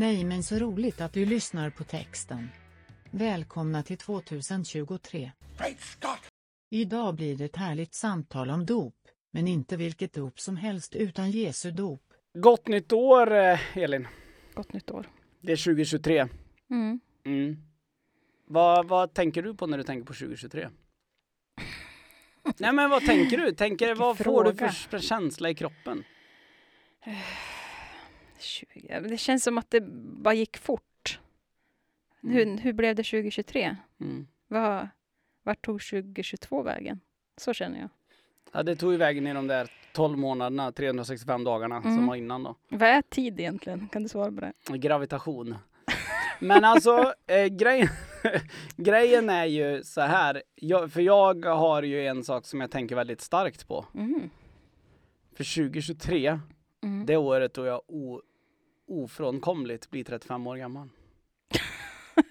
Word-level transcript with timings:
Nej 0.00 0.24
men 0.24 0.42
så 0.42 0.58
roligt 0.58 1.00
att 1.00 1.12
du 1.12 1.26
lyssnar 1.26 1.70
på 1.70 1.84
texten. 1.84 2.50
Välkomna 3.10 3.82
till 3.82 3.96
2023. 3.98 5.30
Great 5.58 5.80
Scott! 5.80 6.28
Idag 6.70 7.14
blir 7.14 7.36
det 7.36 7.44
ett 7.44 7.56
härligt 7.56 7.94
samtal 7.94 8.50
om 8.50 8.66
dop, 8.66 8.94
men 9.30 9.48
inte 9.48 9.76
vilket 9.76 10.12
dop 10.12 10.40
som 10.40 10.56
helst 10.56 10.96
utan 10.96 11.30
Jesu 11.30 11.70
dop. 11.70 12.02
Gott 12.34 12.68
nytt 12.68 12.92
år 12.92 13.34
eh, 13.34 13.78
Elin. 13.78 14.08
Gott 14.54 14.72
nytt 14.72 14.90
år. 14.90 15.10
Det 15.40 15.52
är 15.52 15.64
2023. 15.64 16.28
Mm. 16.70 17.00
Mm. 17.24 17.56
Vad, 18.46 18.88
vad 18.88 19.14
tänker 19.14 19.42
du 19.42 19.54
på 19.54 19.66
när 19.66 19.78
du 19.78 19.84
tänker 19.84 20.06
på 20.06 20.12
2023? 20.14 20.68
Nej 22.58 22.72
men 22.72 22.90
vad 22.90 23.06
tänker 23.06 23.38
du? 23.38 23.52
Tänker, 23.52 23.86
Vilken 23.86 23.98
vad 23.98 24.18
får 24.18 24.44
du 24.44 24.54
för, 24.54 24.98
känsla 24.98 25.50
i 25.50 25.54
kroppen? 25.54 26.04
20. 28.42 28.86
ja, 28.88 29.00
men 29.00 29.10
Det 29.10 29.16
känns 29.16 29.44
som 29.44 29.58
att 29.58 29.70
det 29.70 29.80
bara 30.22 30.34
gick 30.34 30.56
fort. 30.56 31.18
Hur, 32.22 32.58
hur 32.58 32.72
blev 32.72 32.94
det 32.96 33.02
2023? 33.02 33.76
Mm. 34.00 34.26
Vad, 34.48 34.88
vart 35.42 35.64
tog 35.64 35.80
2022 35.82 36.62
vägen? 36.62 37.00
Så 37.36 37.52
känner 37.54 37.80
jag. 37.80 37.88
Ja, 38.52 38.62
det 38.62 38.76
tog 38.76 38.92
ju 38.92 38.98
vägen 38.98 39.26
i 39.26 39.32
de 39.34 39.46
där 39.46 39.70
12 39.92 40.18
månaderna, 40.18 40.72
365 40.72 41.44
dagarna 41.44 41.82
som 41.82 41.90
Mm. 41.92 42.06
var 42.06 42.14
innan 42.16 42.42
då. 42.42 42.54
Vad 42.68 42.88
är 42.88 43.02
tid 43.02 43.40
egentligen? 43.40 43.88
Kan 43.88 44.02
du 44.02 44.08
svara 44.08 44.32
på 44.32 44.40
det? 44.40 44.52
Gravitation. 44.78 45.56
Men 46.40 46.64
alltså 46.64 47.14
eh, 47.26 47.46
grejen, 47.46 47.88
grejen 48.76 49.30
är 49.30 49.44
ju 49.44 49.82
så 49.84 50.00
här, 50.00 50.42
jag, 50.54 50.92
för 50.92 51.00
jag 51.00 51.44
har 51.44 51.82
ju 51.82 52.06
en 52.06 52.24
sak 52.24 52.46
som 52.46 52.60
jag 52.60 52.70
tänker 52.70 52.96
väldigt 52.96 53.20
starkt 53.20 53.68
på. 53.68 53.86
Mm. 53.94 54.30
För 55.36 55.54
2023, 55.54 56.40
Mm. 56.82 57.06
det 57.06 57.16
året 57.16 57.54
då 57.54 57.66
jag 57.66 57.80
o, 57.86 58.20
ofrånkomligt 58.90 59.90
blir 59.90 60.04
35 60.04 60.46
år 60.46 60.56
gammal. 60.56 60.88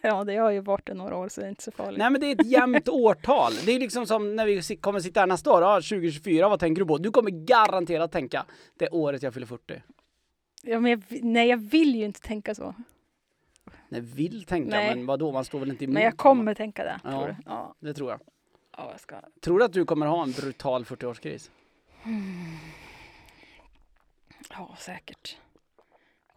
Ja, 0.02 0.24
det 0.24 0.36
har 0.36 0.52
ju 0.52 0.60
varit 0.60 0.86
det 0.88 0.94
några 0.94 1.16
år 1.18 1.30
så 1.30 1.42
det 1.42 1.48
är 1.48 1.50
inte 1.50 1.64
så 1.64 1.72
farligt. 1.72 1.98
Nej 2.00 2.10
men 2.10 2.22
det 2.22 2.28
är 2.28 2.32
ett 2.42 2.46
jämnt 2.52 2.90
årtal. 2.90 3.54
Det 3.66 3.72
är 3.72 3.80
liksom 3.80 4.06
som 4.06 4.36
när 4.36 4.46
vi 4.46 4.78
kommer 4.78 5.00
sitta 5.00 5.20
här 5.20 5.28
nästa 5.28 5.52
år, 5.54 5.62
ja, 5.62 5.76
2024, 5.76 6.50
vad 6.50 6.60
tänker 6.60 6.82
du 6.82 6.86
på? 6.88 6.98
Du 6.98 7.12
kommer 7.12 7.32
garanterat 7.32 8.12
tänka, 8.12 8.46
det 8.78 8.86
är 8.86 8.94
året 8.94 9.24
jag 9.24 9.34
fyller 9.34 9.48
40. 9.48 9.82
Ja, 10.64 10.80
men 10.80 10.92
jag, 10.92 11.04
nej, 11.24 11.50
jag 11.50 11.58
vill 11.58 11.96
ju 11.96 12.06
inte 12.06 12.22
tänka 12.22 12.56
så. 12.56 12.76
Nej, 13.90 14.02
vill 14.02 14.44
tänka, 14.46 14.70
Nej. 14.70 14.96
men 14.96 15.06
vadå, 15.06 15.32
man 15.32 15.46
står 15.46 15.60
väl 15.60 15.70
inte 15.70 15.84
emot? 15.84 15.94
Men 15.94 16.04
jag 16.04 16.18
kommer 16.18 16.54
tänka 16.54 16.84
det. 16.84 17.00
Ja. 17.04 17.10
Tror? 17.12 17.38
Ja. 17.46 17.76
Det 17.80 17.94
tror 17.94 18.12
jag. 18.12 18.20
ja, 18.78 18.88
jag 18.92 19.00
ska. 19.00 19.16
Tror 19.42 19.60
du 19.60 19.66
att 19.66 19.74
du 19.74 19.86
kommer 19.86 20.06
ha 20.06 20.24
en 20.24 20.32
brutal 20.32 20.84
40-årskris? 20.84 21.50
Ja, 24.50 24.76
säkert. 24.80 25.38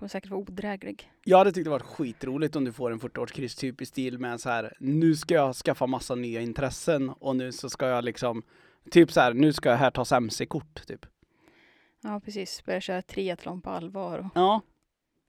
Kommer 0.02 0.08
säkert 0.08 0.30
vara 0.30 0.40
odräglig. 0.40 1.10
Jag 1.24 1.38
hade 1.38 1.52
tyckt 1.52 1.64
det 1.64 1.70
varit 1.70 1.82
skitroligt 1.82 2.56
om 2.56 2.64
du 2.64 2.72
får 2.72 2.90
en 2.92 3.00
40-årskris 3.00 3.58
typ 3.58 3.80
i 3.82 3.86
stil 3.86 4.18
med 4.18 4.40
så 4.40 4.48
här, 4.50 4.72
nu 4.80 5.16
ska 5.16 5.34
jag 5.34 5.54
skaffa 5.54 5.86
massa 5.86 6.14
nya 6.14 6.40
intressen 6.40 7.08
och 7.10 7.36
nu 7.36 7.52
så 7.52 7.70
ska 7.70 7.88
jag 7.88 8.04
liksom, 8.04 8.42
typ 8.90 9.12
så 9.12 9.20
här, 9.20 9.34
nu 9.34 9.52
ska 9.52 9.68
jag 9.70 9.76
här 9.76 9.90
ta 9.90 10.16
MC-kort 10.16 10.86
typ. 10.86 11.06
Ja, 12.02 12.20
precis. 12.24 12.64
Börja 12.64 12.80
köra 12.80 13.02
triathlon 13.02 13.60
på 13.60 13.70
allvar. 13.70 14.18
Och 14.18 14.26
Ja, 14.34 14.60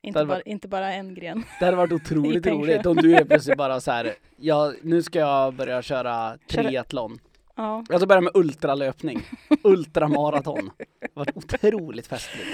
inte, 0.02 0.20
hade 0.20 0.30
bara, 0.30 0.42
inte 0.42 0.68
bara 0.68 0.94
en 0.94 1.14
gren. 1.14 1.44
det 1.60 1.66
hade 1.66 1.78
varit 1.78 1.92
otroligt 1.94 2.48
roligt 2.48 2.86
om 2.86 2.96
du 2.96 3.16
är 3.16 3.26
plötsligt 3.26 3.58
bara 3.58 3.80
så 3.80 3.92
här, 3.92 4.14
ja, 4.38 4.74
nu 4.82 5.02
ska 5.02 5.20
jag 5.20 5.54
börja 5.54 5.82
köra 5.82 6.04
Köra- 6.04 6.38
triathlon. 6.48 7.20
Ja. 7.56 7.84
Jag 7.90 8.00
ska 8.00 8.08
börja 8.08 8.22
med 8.22 8.32
ultralöpning, 8.36 9.22
ultramaraton. 9.64 10.72
Det 11.00 11.08
varit 11.14 11.38
otroligt 11.38 12.08
festligt. 12.08 12.48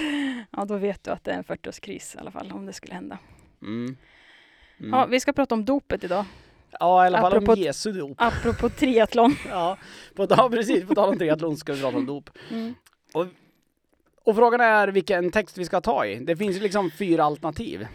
ja, 0.50 0.64
då 0.64 0.76
vet 0.76 1.04
du 1.04 1.10
att 1.10 1.24
det 1.24 1.30
är 1.32 1.36
en 1.38 1.44
40-årskris 1.44 2.16
i 2.16 2.18
alla 2.18 2.30
fall, 2.30 2.52
om 2.52 2.66
det 2.66 2.72
skulle 2.72 2.94
hända. 2.94 3.18
Mm. 3.62 3.96
Mm. 4.80 4.92
Ja, 4.92 5.06
vi 5.06 5.20
ska 5.20 5.32
prata 5.32 5.54
om 5.54 5.64
dopet 5.64 6.04
idag. 6.04 6.24
ja, 6.80 7.04
i 7.04 7.06
alla 7.06 7.20
fall 7.20 7.32
apropå- 7.32 7.52
om 7.52 7.58
Jesu 7.58 7.92
dop. 7.92 8.14
Apropå 8.16 8.68
triathlon. 8.68 9.36
Ja, 9.48 9.78
på, 10.16 10.26
ja, 10.30 10.48
precis. 10.52 10.84
På 10.86 10.94
tal 10.94 11.08
om 11.08 11.18
triathlon 11.18 11.56
ska 11.56 11.72
vi 11.72 11.80
prata 11.80 11.96
om 11.96 12.06
dop. 12.06 12.30
Mm. 12.50 12.74
Och 14.24 14.36
frågan 14.36 14.60
är 14.60 14.88
vilken 14.88 15.30
text 15.30 15.58
vi 15.58 15.64
ska 15.64 15.80
ta 15.80 16.06
i. 16.06 16.14
Det 16.24 16.36
finns 16.36 16.56
ju 16.56 16.60
liksom 16.60 16.90
fyra 16.90 17.24
alternativ. 17.24 17.86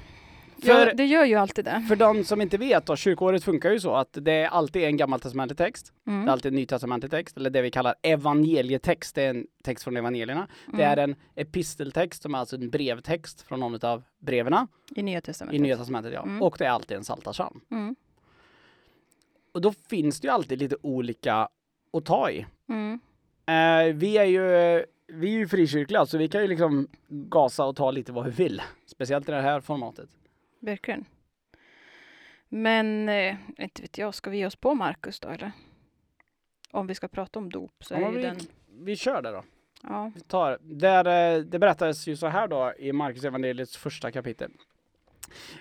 För, 0.62 0.88
Ja, 0.88 0.94
det 0.94 1.06
gör 1.06 1.26
ju 1.26 1.36
alltid 1.36 1.66
det. 1.66 1.86
för 1.90 1.96
de 1.96 2.24
som 2.24 2.42
inte 2.42 2.58
vet 2.58 2.86
då, 2.86 2.96
kyrkåret 2.96 3.44
funkar 3.44 3.72
ju 3.72 3.80
så 3.80 3.96
att 3.96 4.10
det 4.22 4.32
är 4.32 4.48
alltid 4.48 4.84
en 4.84 4.98
gammaltestamentlig 4.98 5.58
text. 5.58 5.94
Det 6.04 6.12
är 6.12 6.16
Mm. 6.16 6.30
alltid 6.30 6.50
en 6.52 6.56
nytestamentlig 6.56 7.12
text, 7.12 7.38
eller 7.38 7.50
det 7.50 7.62
vi 7.62 7.72
kallar 7.72 7.96
evangelietext. 8.02 9.16
Det 9.16 9.24
är 9.24 9.30
en 9.30 9.48
text 9.64 9.84
från 9.84 9.98
evangelierna. 9.98 10.48
Det 10.68 10.84
Mm. 10.84 11.00
är 11.00 11.04
en 11.04 11.16
episteltext 11.36 12.22
som 12.24 12.36
är 12.36 12.40
alltså 12.40 12.56
en 12.56 12.70
brevtext 12.70 13.42
från 13.42 13.60
någon 13.60 13.86
av 13.86 14.04
breven 14.20 14.68
I 14.96 15.04
Nya 15.04 15.22
Testamentet. 15.22 15.60
i 15.60 15.62
Nya 15.62 15.78
testamentet. 15.78 16.14
Ja. 16.14 16.24
Mm. 16.24 16.42
Och 16.42 16.56
det 16.60 16.66
är 16.66 16.70
alltid 16.70 16.98
en 16.98 17.04
psaltarpsalm. 17.04 17.62
Mm. 17.72 17.96
Och 19.54 19.62
då 19.62 19.72
finns 19.90 20.20
det 20.20 20.28
ju 20.28 20.32
alltid 20.34 20.60
lite 20.60 20.76
olika 20.82 21.50
att 21.94 22.06
ta 22.06 22.30
i. 22.32 22.46
Mm. 22.70 23.00
Eh, 23.48 23.94
vi 23.96 24.18
är 24.18 24.24
ju 24.26 24.86
vi 25.08 25.28
är 25.28 25.38
ju 25.38 25.48
frikyrkliga 25.48 26.06
så 26.06 26.18
vi 26.18 26.28
kan 26.28 26.42
ju 26.42 26.48
liksom 26.48 26.88
gasa 27.10 27.66
och 27.66 27.76
ta 27.76 27.92
lite 27.92 28.12
vad 28.12 28.26
vi 28.26 28.32
vill. 28.32 28.62
Speciellt 28.86 29.30
i 29.30 29.32
det 29.32 29.42
här 29.42 29.62
formatet. 29.62 30.10
Verkligen. 30.66 31.06
Men, 32.50 33.10
eh, 33.10 33.36
inte 33.58 33.82
vet 33.82 33.98
jag, 33.98 34.16
ska 34.16 34.30
vi 34.30 34.38
ge 34.38 34.46
oss 34.46 34.56
på 34.56 34.74
Markus 34.74 35.20
då 35.20 35.30
eller? 35.30 35.52
Om 36.72 36.88
vi 36.88 36.96
ska 36.96 37.08
prata 37.08 37.40
om 37.40 37.50
dop 37.50 37.84
så 37.84 37.94
Ja, 37.94 38.08
är 38.08 38.12
ju 38.12 38.18
vi, 38.18 38.24
den... 38.24 38.38
vi 38.68 38.96
kör 38.96 39.22
det 39.22 39.32
då. 39.32 39.44
Ja. 39.84 40.12
Vi 40.16 40.22
tar, 40.22 40.58
där, 40.62 41.36
eh, 41.36 41.42
det 41.42 41.60
berättas 41.60 42.08
ju 42.08 42.16
så 42.16 42.28
här 42.28 42.48
då 42.48 42.74
i 42.80 42.92
Markus 42.92 43.24
evangeliets 43.24 43.78
första 43.78 44.12
kapitel. 44.12 44.52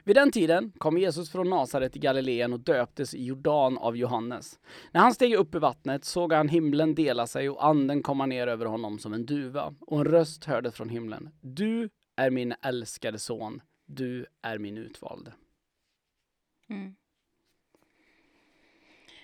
Vid 0.04 0.16
den 0.16 0.32
tiden 0.32 0.72
kom 0.78 0.98
Jesus 0.98 1.32
från 1.32 1.50
Nasaret 1.50 1.97
i 1.97 1.98
Galileen 1.98 2.53
och 2.53 2.60
döptes 2.60 3.15
i 3.15 3.25
Jordan 3.25 3.78
av 3.78 3.97
Johannes. 3.97 4.59
När 4.92 5.00
han 5.00 5.15
steg 5.15 5.34
upp 5.34 5.54
i 5.54 5.59
vattnet 5.59 6.04
såg 6.04 6.32
han 6.32 6.48
himlen 6.48 6.94
dela 6.94 7.26
sig 7.26 7.50
och 7.50 7.66
anden 7.66 8.03
komma 8.03 8.26
ner 8.26 8.47
över 8.47 8.66
honom 8.66 8.98
som 8.98 9.12
en 9.12 9.26
duva 9.26 9.75
och 9.81 9.98
en 9.98 10.04
röst 10.04 10.44
hördes 10.44 10.75
från 10.75 10.88
himlen. 10.88 11.31
Du 11.41 11.88
är 12.16 12.31
min 12.31 12.54
älskade 12.62 13.19
son, 13.19 13.60
du 13.97 14.27
är 14.43 14.59
min 14.59 14.78
utvalde. 14.78 15.32
Mm. 16.69 16.94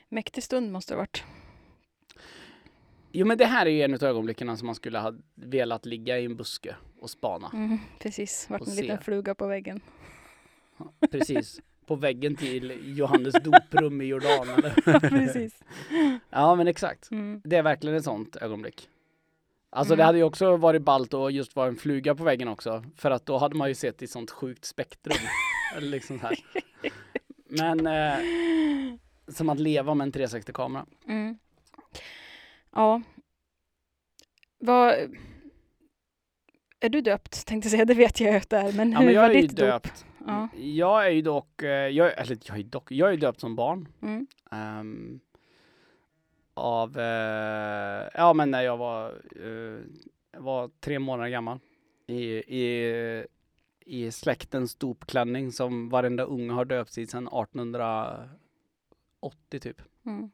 Mäktig 0.08 0.44
stund 0.44 0.72
måste 0.72 0.92
det 0.94 0.96
ha 0.96 1.02
varit. 1.02 1.24
Jo 3.12 3.26
men 3.26 3.38
det 3.38 3.46
här 3.46 3.66
är 3.66 3.70
ju 3.70 3.82
en 3.82 3.94
av 3.94 4.02
ögonblicken 4.02 4.56
som 4.56 4.66
man 4.66 4.74
skulle 4.74 4.98
ha 4.98 5.14
velat 5.34 5.86
ligga 5.86 6.18
i 6.18 6.24
en 6.24 6.36
buske 6.36 6.76
och 7.00 7.10
spana. 7.10 7.50
Mm, 7.54 7.78
precis, 7.98 8.46
Och 8.50 8.68
en 8.68 8.74
liten 8.74 8.98
se. 8.98 9.04
fluga 9.04 9.34
på 9.34 9.46
väggen. 9.46 9.80
Precis. 11.10 11.60
På 11.86 11.96
väggen 11.96 12.36
till 12.36 12.96
Johannes 12.98 13.34
doprum 13.42 14.00
i 14.00 14.04
Jordan. 14.04 14.48
Eller? 14.48 15.00
precis. 15.08 15.62
Ja 16.30 16.54
men 16.54 16.68
exakt. 16.68 17.10
Mm. 17.10 17.42
Det 17.44 17.56
är 17.56 17.62
verkligen 17.62 17.96
ett 17.96 18.04
sånt 18.04 18.36
ögonblick. 18.36 18.88
Alltså 19.72 19.92
Mm. 19.94 19.98
det 19.98 20.04
hade 20.04 20.18
ju 20.18 20.24
också 20.24 20.56
varit 20.56 20.82
ballt 20.82 21.14
att 21.14 21.32
just 21.32 21.56
vara 21.56 21.68
en 21.68 21.76
fluga 21.76 22.14
på 22.14 22.24
väggen 22.24 22.48
också. 22.48 22.84
För 22.96 23.10
att 23.10 23.26
då 23.26 23.38
hade 23.38 23.54
man 23.56 23.68
ju 23.68 23.74
sett 23.74 24.02
i 24.02 24.06
sånt 24.06 24.30
sjukt 24.30 24.64
spektrum. 24.64 25.16
Liksom 25.80 26.20
här. 26.20 26.38
Men 27.48 27.86
eh, 27.86 28.18
som 29.28 29.48
att 29.48 29.60
leva 29.60 29.94
med 29.94 30.04
en 30.04 30.12
360-kamera. 30.12 30.86
Mm. 31.08 31.38
Ja. 32.72 33.02
Vad... 34.58 34.94
Är 36.80 36.88
du 36.88 37.00
döpt? 37.00 37.46
Tänkte 37.46 37.70
säga, 37.70 37.84
det 37.84 37.94
vet 37.94 38.20
jag 38.20 38.36
att 38.36 38.50
det 38.50 38.56
är. 38.56 38.72
Men 38.72 38.92
Ja 38.92 38.98
hur 38.98 39.06
men 39.06 39.14
jag 39.14 39.22
var 39.22 39.30
är 39.30 39.34
ju 39.34 39.40
ditt 39.40 39.50
dop? 39.50 39.66
döpt. 39.66 40.04
Ja. 40.26 40.48
Jag 40.56 41.06
är 41.06 41.10
ju 41.10 41.22
dock, 41.22 41.62
eh, 41.62 41.68
jag, 41.68 42.18
eller 42.18 42.38
jag 42.44 42.58
är 42.58 42.62
dock, 42.62 42.92
jag 42.92 43.12
är 43.12 43.16
dopt 43.16 43.40
som 43.40 43.56
barn. 43.56 43.88
Mm. 44.02 44.26
Ehm, 44.50 45.20
av, 46.60 46.98
eh, 46.98 48.08
ja 48.14 48.32
men 48.32 48.50
när 48.50 48.62
jag 48.62 48.76
var, 48.76 49.08
eh, 49.36 49.78
var 50.40 50.70
tre 50.80 50.98
månader 50.98 51.30
gammal. 51.30 51.58
I, 52.06 52.22
i, 52.34 53.26
i 53.80 54.10
släktens 54.10 54.74
dopklänning 54.74 55.52
som 55.52 55.88
varenda 55.88 56.22
unge 56.22 56.52
har 56.52 56.64
döpts 56.64 56.98
i 56.98 57.06
sedan 57.06 57.28
1880 57.28 59.60
typ. 59.60 59.82
Mm. 60.06 60.30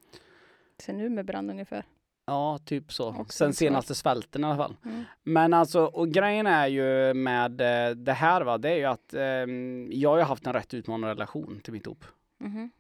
Ser 0.79 0.93
nu 0.93 1.09
med 1.09 1.25
brand 1.25 1.51
ungefär. 1.51 1.85
Ja, 2.27 2.59
typ 2.65 2.93
så. 2.93 3.09
Och 3.09 3.33
Sen 3.33 3.33
sen 3.33 3.53
senaste 3.53 3.95
svälten 3.95 4.45
i 4.45 4.47
alla 4.47 4.57
fall. 4.57 4.77
Mm. 4.85 5.05
Men 5.23 5.55
alltså, 5.55 5.85
och 5.85 6.09
grejen 6.09 6.47
är 6.47 6.67
ju 6.67 7.15
med 7.15 7.61
eh, 7.61 7.91
det 7.97 8.13
här 8.13 8.43
va, 8.43 8.59
det 8.59 8.71
är 8.71 8.77
ju 8.77 8.85
att 8.85 9.15
ehm, 9.15 9.89
jag 9.93 10.11
har 10.11 10.21
haft 10.21 10.47
en 10.47 10.53
rätt 10.53 10.75
utmanande 10.75 11.15
relation 11.15 11.61
till 11.65 11.73
mitt 11.73 11.85
dop. 11.85 12.05
Mhm. 12.39 12.71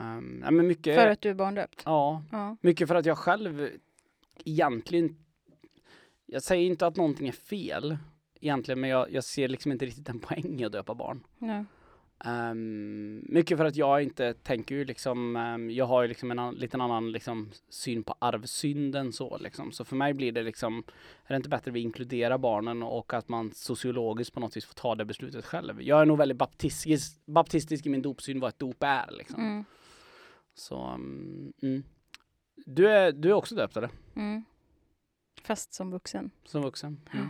Um, 0.00 0.40
ja, 0.44 0.50
men 0.50 0.66
mycket, 0.66 0.94
För 0.94 1.06
att 1.06 1.20
du 1.20 1.30
är 1.30 1.34
barndöpt? 1.34 1.82
ja, 1.84 2.22
Ja. 2.32 2.56
mycket 2.60 2.88
för 2.88 2.94
att 2.94 3.06
jag 3.06 3.18
själv 3.18 3.68
egentligen, 4.44 5.16
jag 6.26 6.42
säger 6.42 6.66
inte 6.66 6.86
att 6.86 6.96
någonting 6.96 7.28
är 7.28 7.32
fel 7.32 7.96
egentligen, 8.40 8.80
men 8.80 8.90
jag, 8.90 9.12
jag 9.12 9.24
ser 9.24 9.48
liksom 9.48 9.72
inte 9.72 9.86
riktigt 9.86 10.08
en 10.08 10.18
poäng 10.18 10.60
i 10.60 10.64
att 10.64 10.72
döpa 10.72 10.94
barn. 10.94 11.24
ja. 11.38 11.64
Ehm, 12.24 13.24
mycket 13.28 13.58
för 13.58 13.64
att 13.64 13.76
jag 13.76 14.02
inte 14.02 14.34
tänker 14.34 14.74
ju 14.74 14.84
liksom, 14.84 15.36
ehm, 15.36 15.70
jag 15.70 15.84
har 15.86 16.02
ju 16.02 16.08
liksom 16.08 16.30
en 16.30 16.38
an, 16.38 16.54
liten 16.54 16.80
annan 16.80 17.12
liksom 17.12 17.50
syn 17.68 18.02
på 18.02 18.14
arvsynden 18.18 19.12
så 19.12 19.38
liksom. 19.38 19.72
Så 19.72 19.84
för 19.84 19.96
mig 19.96 20.14
blir 20.14 20.32
det 20.32 20.42
liksom, 20.42 20.78
är 21.24 21.28
det 21.28 21.36
inte 21.36 21.48
bättre 21.48 21.70
att 21.70 21.74
vi 21.76 21.80
inkluderar 21.80 22.38
barnen 22.38 22.82
och 22.82 23.14
att 23.14 23.28
man 23.28 23.50
sociologiskt 23.54 24.34
på 24.34 24.40
något 24.40 24.56
vis 24.56 24.64
får 24.64 24.74
ta 24.74 24.94
det 24.94 25.04
beslutet 25.04 25.44
själv. 25.44 25.82
Jag 25.82 26.00
är 26.00 26.06
nog 26.06 26.18
väldigt 26.18 26.38
baptistisk, 26.38 27.26
baptistisk 27.26 27.86
i 27.86 27.88
min 27.88 28.02
dopsyn 28.02 28.40
vad 28.40 28.48
ett 28.48 28.58
dop 28.58 28.82
är 28.82 29.10
liksom. 29.10 29.40
Mm. 29.40 29.64
Så, 30.54 30.86
um, 30.94 31.52
mm. 31.62 31.82
du, 32.66 32.88
är, 32.90 33.12
du 33.12 33.28
är 33.28 33.32
också 33.32 33.54
döpt 33.54 33.76
eller? 33.76 33.90
Mm. 34.16 34.44
Fast 35.42 35.74
som 35.74 35.90
vuxen. 35.90 36.30
Som 36.44 36.62
vuxen? 36.62 37.00
Mm. 37.12 37.28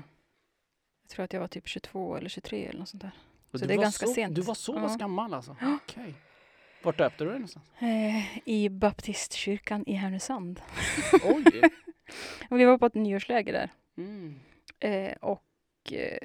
Jag 1.03 1.11
tror 1.11 1.25
att 1.25 1.33
jag 1.33 1.41
var 1.41 1.49
typ 1.49 1.69
22 1.69 2.17
eller 2.17 2.29
23 2.29 2.67
eller 2.67 2.79
något 2.79 2.89
sånt 2.89 3.03
där. 3.03 3.13
Och 3.51 3.59
Så 3.61 3.67
det 3.67 3.75
är 3.75 3.79
ganska 3.79 4.07
så, 4.07 4.13
sent. 4.13 4.35
Du 4.35 4.41
var 4.43 4.55
så 4.55 4.75
Ja. 4.75 4.97
gammal 4.99 5.35
alltså? 5.35 5.57
Ja. 5.61 5.79
Okej. 5.83 6.15
Vart 6.83 6.99
döpte 6.99 7.25
du 7.25 7.31
dig 7.31 7.39
någonstans? 7.39 7.71
Eh, 7.79 8.39
I 8.49 8.69
baptistkyrkan 8.69 9.85
i 9.87 9.93
Härnösand. 9.93 10.61
Oj! 11.25 11.63
Vi 12.51 12.65
var 12.65 12.79
på 12.79 12.87
ett 12.87 12.95
nyårsläger 12.95 13.53
där. 13.53 13.71
Mm. 13.97 14.41
Eh, 14.81 15.13
och 15.21 15.93
eh, 15.93 16.19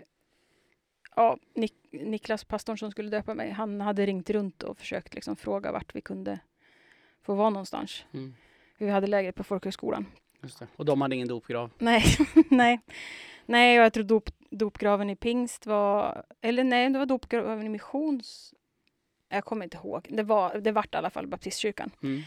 ja, 1.15 1.37
Nik- 1.55 1.89
Niklas, 2.05 2.43
pastorn 2.43 2.77
som 2.77 2.91
skulle 2.91 3.09
döpa 3.09 3.33
mig, 3.33 3.51
han 3.51 3.81
hade 3.81 4.05
ringt 4.05 4.29
runt 4.29 4.63
och 4.63 4.77
försökt 4.77 5.15
liksom 5.15 5.35
fråga 5.35 5.71
vart 5.71 5.95
vi 5.95 6.01
kunde 6.01 6.39
få 7.27 7.35
vara 7.35 7.49
någonstans. 7.49 8.05
Mm. 8.13 8.35
Vi 8.77 8.89
hade 8.89 9.07
läger 9.07 9.31
på 9.31 9.43
folkhögskolan. 9.43 10.05
Och 10.75 10.85
de 10.85 11.01
hade 11.01 11.15
ingen 11.15 11.27
dopgrav? 11.27 11.71
Nej, 11.77 12.03
nej. 12.49 12.79
Nej, 13.45 13.79
och 13.79 13.85
jag 13.85 13.93
tror 13.93 14.03
dop, 14.03 14.29
dopgraven 14.49 15.09
i 15.09 15.15
pingst 15.15 15.65
var... 15.65 16.23
Eller 16.41 16.63
nej, 16.63 16.89
det 16.89 16.99
var 16.99 17.05
dopgraven 17.05 17.65
i 17.65 17.69
missions... 17.69 18.53
Jag 19.29 19.45
kommer 19.45 19.63
inte 19.63 19.77
ihåg. 19.77 20.07
Det, 20.09 20.23
var, 20.23 20.55
det 20.55 20.71
vart 20.71 20.93
i 20.93 20.97
alla 20.97 21.09
fall 21.09 21.27
baptistkyrkan. 21.27 21.91
Mm. 22.03 22.23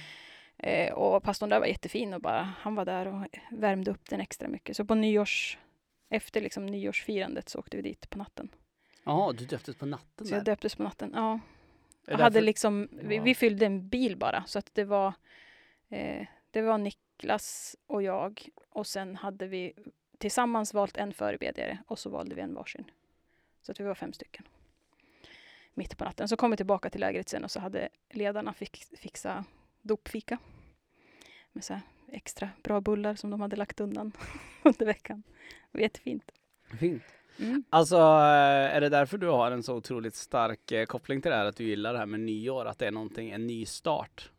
Eh, 0.58 0.93
och 0.93 1.23
pastorn 1.23 1.49
där 1.49 1.61
var 1.61 1.67
jättefin 1.67 2.14
och 2.14 2.20
bara, 2.20 2.52
han 2.58 2.75
var 2.75 2.85
där 2.85 3.06
och 3.06 3.26
värmde 3.50 3.91
upp 3.91 4.11
den 4.11 4.20
extra 4.20 4.49
mycket. 4.49 4.76
Så 4.76 4.85
på 4.85 4.94
nyårs... 4.94 5.58
Efter 6.11 6.41
liksom 6.41 6.67
nyårsfirandet 6.67 7.49
så 7.49 7.58
åkte 7.58 7.76
vi 7.76 7.82
dit 7.82 8.11
på 8.11 8.19
natten. 8.19 8.49
Jaha, 9.05 9.32
du 9.32 9.47
döptes 9.47 9.76
på 9.76 9.87
natten 9.87 10.26
Så 10.26 10.35
jag 10.35 10.44
döptes 10.44 10.75
på 10.75 10.82
natten. 10.82 11.12
Ja. 11.14 11.41
Det 12.17 12.23
hade 12.23 12.35
därför- 12.35 12.47
liksom, 12.47 12.89
vi, 12.93 13.19
vi 13.19 13.35
fyllde 13.35 13.67
en 13.67 13.89
bil 13.89 14.17
bara 14.17 14.45
så 14.47 14.59
att 14.59 14.75
det 14.75 14.85
var 14.85 15.12
eh, 15.89 16.27
det 16.51 16.62
var 16.62 16.79
Niklas 16.79 17.77
och 17.87 18.03
jag 18.03 18.49
och 18.69 18.87
sen 18.87 19.17
hade 19.17 19.47
vi 19.47 19.73
tillsammans 20.19 20.75
valt 20.75 20.97
en 20.97 21.12
förebedjare 21.12 21.79
och 21.87 21.99
så 21.99 22.11
valde 22.11 22.35
vi 22.35 22.41
en 22.41 22.55
varsin. 22.55 22.85
Så 23.62 23.73
att 23.73 23.81
vi 23.81 23.85
var 23.85 23.95
fem 23.95 24.12
stycken. 24.12 24.45
Mitt 25.75 25.97
på 25.97 26.05
natten. 26.05 26.29
Så 26.29 26.37
kom 26.37 26.51
vi 26.51 26.57
tillbaka 26.57 26.91
till 26.91 27.01
lägret 27.01 27.29
sen 27.29 27.45
och 27.45 27.51
så 27.51 27.61
hade 27.61 27.89
ledarna 28.11 28.53
fix, 28.53 28.91
fixa 28.97 29.45
dopfika. 29.83 30.39
Med 31.53 31.65
så 31.65 31.81
extra 32.12 32.51
bra 32.62 32.81
bullar 32.81 33.15
som 33.15 33.31
de 33.31 33.41
hade 33.41 33.57
lagt 33.57 33.81
undan 33.81 34.12
under 34.62 34.87
veckan. 34.87 35.23
Det 35.73 35.79
var 35.79 35.81
jättefint. 35.83 36.31
Fint. 36.81 37.03
Mm. 37.38 37.65
Alltså, 37.71 37.97
är 37.97 38.81
det 38.81 38.88
därför 38.88 39.19
du 39.19 39.27
har 39.27 39.50
en 39.50 39.62
så 39.62 39.75
otroligt 39.75 40.15
stark 40.15 40.73
eh, 40.73 40.87
koppling 40.87 41.23
till 41.23 41.31
det 41.31 41.37
här? 41.37 41.44
Att 41.44 41.56
du 41.56 41.65
gillar 41.65 41.93
det 41.93 41.99
här 41.99 42.06
med 42.06 42.21
nyår? 42.21 42.65
Att 42.65 42.79
det 42.79 42.87
är 42.87 42.91
någonting, 42.91 43.31
en 43.31 43.47
ny 43.47 43.67
start? 43.67 44.31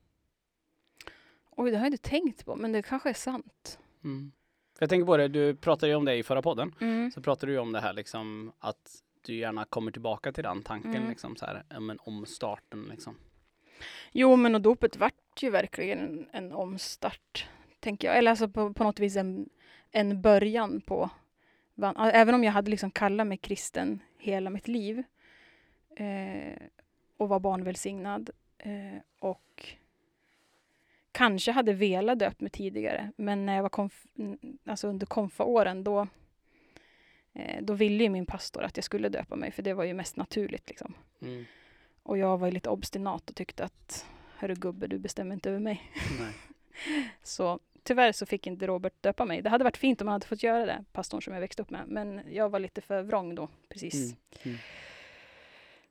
Oj, 1.50 1.72
det 1.72 1.78
har 1.78 1.86
jag 1.86 1.94
inte 1.94 2.10
tänkt 2.10 2.46
på, 2.46 2.56
men 2.56 2.72
det 2.72 2.82
kanske 2.82 3.10
är 3.10 3.14
sant. 3.14 3.80
Mm. 4.04 4.32
Jag 4.80 4.90
tänker 4.90 5.06
på 5.06 5.18
det, 5.18 5.28
du 5.28 5.56
pratade 5.56 5.90
ju 5.90 5.96
om 5.96 6.06
det 6.06 6.16
i 6.16 6.24
förra 6.24 6.42
podden. 6.42 6.76
Mm. 6.82 7.12
Så 7.12 7.22
pratade 7.22 7.52
du 7.52 7.54
ju 7.54 7.60
om 7.60 7.72
det 7.72 7.80
här 7.80 7.94
liksom 7.94 8.52
att 8.60 9.02
du 9.26 9.36
gärna 9.36 9.66
kommer 9.66 9.92
tillbaka 9.92 10.32
till 10.32 10.44
den 10.44 10.64
tanken 10.64 10.96
Mm. 10.96 11.10
liksom 11.10 11.36
så 11.36 11.46
här, 11.46 11.80
men 11.80 11.98
om 12.02 12.26
starten 12.26 12.88
liksom. 12.92 13.18
Jo, 14.12 14.36
men 14.36 14.56
och 14.56 14.62
dopet 14.62 14.98
vart 14.98 15.14
ju 15.44 15.50
verkligen 15.50 16.00
en, 16.00 16.28
en 16.32 16.52
omstart, 16.52 17.48
tänker 17.80 18.08
jag. 18.08 18.18
Eller 18.18 18.32
alltså 18.32 18.50
på, 18.50 18.74
på 18.74 18.84
något 18.84 19.00
vis 19.00 19.16
en, 19.16 19.50
en 19.92 20.22
början 20.22 20.82
på... 20.82 21.10
Även 22.14 22.36
om 22.36 22.44
jag 22.44 22.52
hade 22.52 22.72
liksom 22.72 22.92
kallat 22.92 23.28
mig 23.28 23.38
kristen 23.38 24.00
hela 24.18 24.50
mitt 24.50 24.68
liv 24.68 25.04
eh, 25.96 26.68
och 27.18 27.30
var 27.30 27.40
barnvälsignad 27.40 28.30
eh, 28.58 29.02
och 29.20 29.76
kanske 31.12 31.52
hade 31.52 31.74
velat 31.74 32.20
döpt 32.20 32.42
mig 32.42 32.52
tidigare, 32.52 33.12
men 33.16 33.46
när 33.46 33.56
jag 33.56 33.62
var 33.62 33.70
konf, 33.70 34.06
alltså 34.66 34.88
under 34.88 35.06
konfaåren 35.06 35.84
då, 35.84 36.08
eh, 37.34 37.64
då 37.64 37.74
ville 37.74 38.10
min 38.10 38.26
pastor 38.26 38.64
att 38.64 38.78
jag 38.78 38.84
skulle 38.84 39.10
döpa 39.10 39.36
mig, 39.36 39.52
för 39.52 39.64
det 39.64 39.74
var 39.74 39.84
ju 39.84 39.94
mest 39.94 40.18
naturligt. 40.18 40.70
Liksom. 40.70 40.94
Mm. 41.22 41.46
Och 42.04 42.18
jag 42.18 42.38
var 42.38 42.52
lite 42.52 42.70
obstinat 42.70 43.30
och 43.30 43.36
tyckte 43.36 43.64
att 43.64 44.06
Hörru 44.38 44.56
gubbe, 44.56 44.88
du 44.88 45.00
bestämmer 45.00 45.34
inte 45.34 45.50
över 45.50 45.60
mig. 45.60 45.92
Så 47.24 47.60
tyvärr 47.84 48.12
så 48.12 48.26
fick 48.26 48.48
inte 48.48 48.68
Robert 48.68 48.94
döpa 49.02 49.26
mig. 49.26 49.42
Det 49.42 49.50
hade 49.50 49.64
varit 49.64 49.78
fint 49.78 50.02
om 50.02 50.08
han 50.08 50.14
hade 50.14 50.26
fått 50.28 50.44
göra 50.44 50.66
det, 50.66 50.84
pastorn 50.92 51.22
som 51.22 51.34
jag 51.34 51.42
växte 51.42 51.62
upp 51.62 51.70
med. 51.70 51.88
Men 51.88 52.22
jag 52.34 52.50
var 52.50 52.60
lite 52.60 52.82
för 52.82 53.02
vrång 53.04 53.36
då, 53.36 53.50
precis. 53.70 54.16
Mm. 54.44 54.58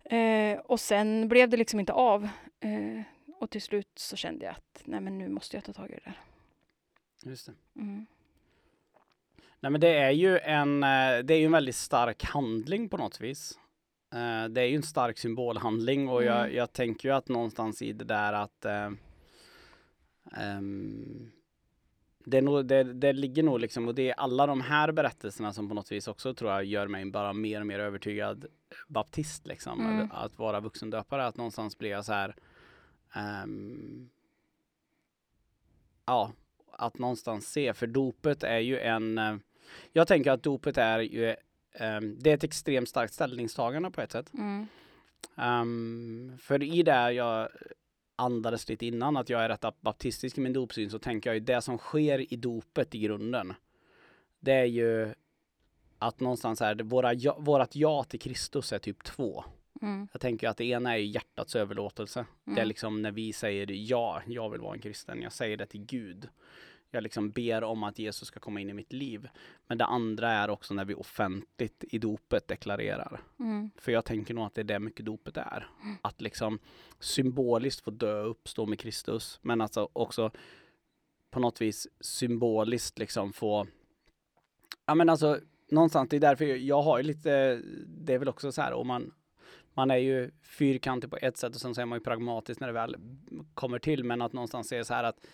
Eh, 0.05 0.61
och 0.61 0.81
sen 0.81 1.29
blev 1.29 1.49
det 1.49 1.57
liksom 1.57 1.81
inte 1.81 1.93
av. 1.93 2.29
Eh, 2.61 3.03
och 3.39 3.51
till 3.51 3.63
slut 3.63 3.89
så 3.95 4.17
kände 4.17 4.45
jag 4.45 4.53
att 4.53 4.83
nej 4.85 5.01
men 5.01 5.19
nu 5.19 5.29
måste 5.29 5.57
jag 5.57 5.65
ta 5.65 5.73
tag 5.73 5.91
i 5.91 5.95
det 5.95 6.01
där. 6.05 6.21
Just 7.31 7.47
det. 7.47 7.53
Mm. 7.81 8.07
Nej 9.61 9.73
men 9.73 9.81
det 9.81 9.89
är 9.99 10.11
ju 10.11 10.39
en, 10.39 10.83
eh, 10.83 11.19
det 11.25 11.35
är 11.35 11.39
ju 11.39 11.45
en 11.45 11.53
väldigt 11.53 11.77
stark 11.77 12.25
handling 12.25 12.89
på 12.89 12.97
något 12.97 13.21
vis. 13.21 13.59
Eh, 14.15 14.45
Det 14.49 14.61
är 14.61 14.67
ju 14.67 14.77
en 14.77 14.83
stark 14.83 15.19
symbolhandling 15.19 16.09
och 16.09 16.25
jag, 16.25 16.41
Mm. 16.41 16.57
jag 16.57 16.73
tänker 16.73 17.09
ju 17.09 17.15
att 17.15 17.29
någonstans 17.29 17.83
i 17.83 17.93
det 17.93 18.05
där 18.05 18.33
att 18.33 18.65
eh, 18.65 18.91
ehm, 20.37 21.33
det, 22.31 22.41
nog, 22.41 22.67
det, 22.67 22.83
det 22.83 23.13
ligger 23.13 23.43
nog 23.43 23.61
liksom, 23.61 23.89
och 23.89 23.95
det 23.95 24.11
är 24.11 24.15
alla 24.15 24.47
de 24.47 24.61
här 24.61 24.93
berättelserna 24.93 25.53
som 25.53 25.69
på 25.69 25.75
något 25.75 25.93
vis 25.93 26.09
också 26.09 26.35
tror 26.35 26.51
jag 26.51 26.65
gör 26.65 26.87
mig 26.87 27.11
bara 27.11 27.33
mer 27.33 27.61
och 27.61 27.67
mer 27.67 27.79
övertygad 27.79 28.47
baptist 28.89 29.47
liksom. 29.47 29.81
Mm. 29.81 30.05
Att, 30.05 30.25
att 30.25 30.39
vara 30.39 30.61
vuxendöpare, 30.61 31.27
att 31.27 31.37
någonstans 31.37 31.79
blir 31.79 31.91
jag 31.91 32.05
så 32.05 32.13
här 32.13 32.37
ehm, 33.15 34.11
Ja, 36.07 36.33
att 36.73 36.99
någonstans 36.99 37.49
se, 37.53 37.75
för 37.75 37.87
dopet 37.87 38.43
är 38.43 38.59
ju 38.59 38.79
en 38.79 39.19
eh, 39.19 39.37
Jag 39.93 40.09
tänker 40.09 40.31
att 40.31 40.43
dopet 40.43 40.79
är 40.79 41.01
ju 41.01 41.37
ehm, 41.73 42.19
Det 42.19 42.31
är 42.31 42.35
ett 42.35 42.45
extremt 42.45 42.89
starkt 42.89 43.15
ställningstagande 43.15 43.91
på 43.91 44.01
ett 44.01 44.13
sätt. 44.13 44.33
Mm. 44.35 44.67
Ehm, 45.37 46.39
för 46.39 46.63
i 46.63 46.83
det 46.83 47.13
jag 47.13 47.49
andades 48.21 48.69
lite 48.69 48.87
innan 48.87 49.17
att 49.17 49.29
jag 49.29 49.45
är 49.45 49.49
rätt 49.49 49.81
baptistisk 49.81 50.39
i 50.39 50.41
min 50.41 50.53
dopsyn 50.53 50.91
så 50.91 50.99
tänker 50.99 51.31
jag 51.31 51.35
ju 51.35 51.41
det 51.41 51.63
som 51.63 51.79
sker 51.79 52.33
i 52.33 52.37
dopet 52.37 52.95
i 52.95 52.99
grunden. 52.99 53.55
Det 54.41 54.53
är 54.53 54.65
ju 54.65 55.15
att 55.99 56.21
någonstans 56.21 56.61
är 56.61 56.75
det 56.75 56.85
våra 56.85 57.15
ja, 57.15 57.37
vårat 57.39 57.77
ja 57.77 58.05
till 58.05 58.21
Kristus 58.21 58.73
är 58.73 58.79
typ 58.79 59.05
två. 59.05 59.45
Mm. 59.83 60.09
Jag 60.13 60.21
tänker 60.21 60.49
att 60.49 60.57
det 60.57 60.65
ena 60.65 60.95
är 60.95 60.99
hjärtats 60.99 61.57
överlåtelse. 61.57 62.27
Det 62.45 62.51
är 62.51 62.57
Mm. 62.57 62.69
liksom 62.69 63.03
när 63.03 63.11
vi 63.11 63.33
säger 63.33 63.67
ja, 63.71 64.23
jag 64.27 64.51
vill 64.51 64.61
vara 64.61 64.75
en 64.75 64.81
kristen. 64.81 65.23
Jag 65.23 65.33
säger 65.33 65.57
det 65.57 65.67
till 65.67 65.85
Gud. 65.85 66.29
Jag 66.91 67.03
liksom 67.03 67.31
ber 67.31 67.65
om 67.65 67.83
att 67.83 67.99
Jesus 67.99 68.29
ska 68.29 68.41
komma 68.41 68.61
in 68.61 68.71
i 68.71 68.73
mitt 68.73 68.93
liv. 68.93 69.29
Men 69.67 69.79
det 69.79 69.85
andra 69.85 70.31
är 70.33 70.51
också 70.51 70.75
när 70.75 70.85
vi 70.85 70.95
offentligt 70.95 71.85
i 71.89 71.99
dopet 71.99 72.49
deklarerar. 72.49 73.21
Mm. 73.41 73.71
För 73.77 73.93
jag 73.93 74.05
tänker 74.05 74.35
nog 74.35 74.45
att 74.45 74.55
det 74.55 74.61
är 74.61 74.65
det 74.65 74.79
mycket 74.79 75.07
dopet 75.07 75.37
är. 75.37 75.69
Att 76.03 76.21
liksom 76.21 76.59
symboliskt 76.99 77.85
få 77.85 77.91
dö 77.91 78.23
och 78.23 78.31
uppstå 78.31 78.67
med 78.67 78.79
Kristus. 78.79 79.39
Men 79.43 79.61
alltså 79.61 79.89
också 79.93 80.31
på 81.31 81.41
något 81.41 81.61
vis 81.61 81.89
symboliskt 82.01 82.99
liksom 82.99 83.33
få 83.33 83.67
Ja 84.87 84.95
men 84.95 85.09
alltså 85.09 85.39
någonstans, 85.71 86.09
det 86.09 86.17
är 86.17 86.21
därför 86.21 86.45
jag, 86.45 86.59
jag 86.59 86.83
har 86.83 86.99
ju 86.99 87.05
lite, 87.05 87.61
det 87.87 88.15
är 88.15 88.19
väl 88.19 88.29
också 88.29 88.53
så 88.53 88.63
här 88.63 88.73
om 88.73 88.87
man 88.87 89.13
man 89.75 89.91
är 89.91 89.97
ju 89.97 90.31
fyrkantig 90.43 91.11
på 91.11 91.17
ett 91.17 91.37
sätt 91.37 91.55
och 91.55 91.61
sen 91.61 91.75
så 91.75 91.81
är 91.81 91.87
man 91.87 91.99
ju 91.99 92.05
pragmatisk 92.05 92.61
när 92.61 92.67
det 92.67 92.75
väl 92.75 92.97
kommer 93.55 93.79
till. 93.79 94.05
Men 94.05 94.23
att 94.23 94.33
någonstans 94.33 94.73
är 94.73 94.83
så 94.83 94.95
här 94.95 95.05
att 95.05 95.27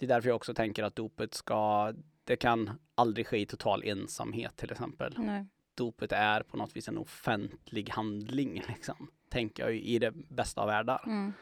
det 0.00 0.06
är 0.06 0.08
därför 0.08 0.28
jag 0.28 0.36
också 0.36 0.54
tänker 0.54 0.82
att 0.82 0.96
dopet 0.96 1.34
ska, 1.34 1.92
det 2.24 2.36
kan 2.36 2.70
aldrig 2.94 3.26
ske 3.26 3.38
i 3.38 3.46
total 3.46 3.82
ensamhet 3.84 4.56
till 4.56 4.72
exempel 4.72 5.14
Nej. 5.18 5.46
dopet 5.74 6.12
är 6.12 6.42
på 6.42 6.56
något 6.56 6.76
vis 6.76 6.88
en 6.88 6.98
offentlig 6.98 7.90
handling, 7.90 8.64
liksom. 8.68 9.10
tänker 9.28 9.62
jag 9.62 9.76
i 9.76 9.98
det 9.98 10.10
bästa 10.10 10.60
av 10.60 10.66
världar. 10.66 11.02
Mm. 11.06 11.32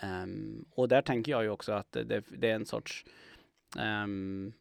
Ehm, 0.00 0.64
och 0.70 0.88
där 0.88 1.02
tänker 1.02 1.32
jag 1.32 1.42
ju 1.42 1.50
också 1.50 1.72
att 1.72 1.92
det, 1.92 2.24
det, 2.28 2.50
är 2.50 2.54
en 2.54 2.66
sorts 2.66 3.04
ehm, 3.78 4.52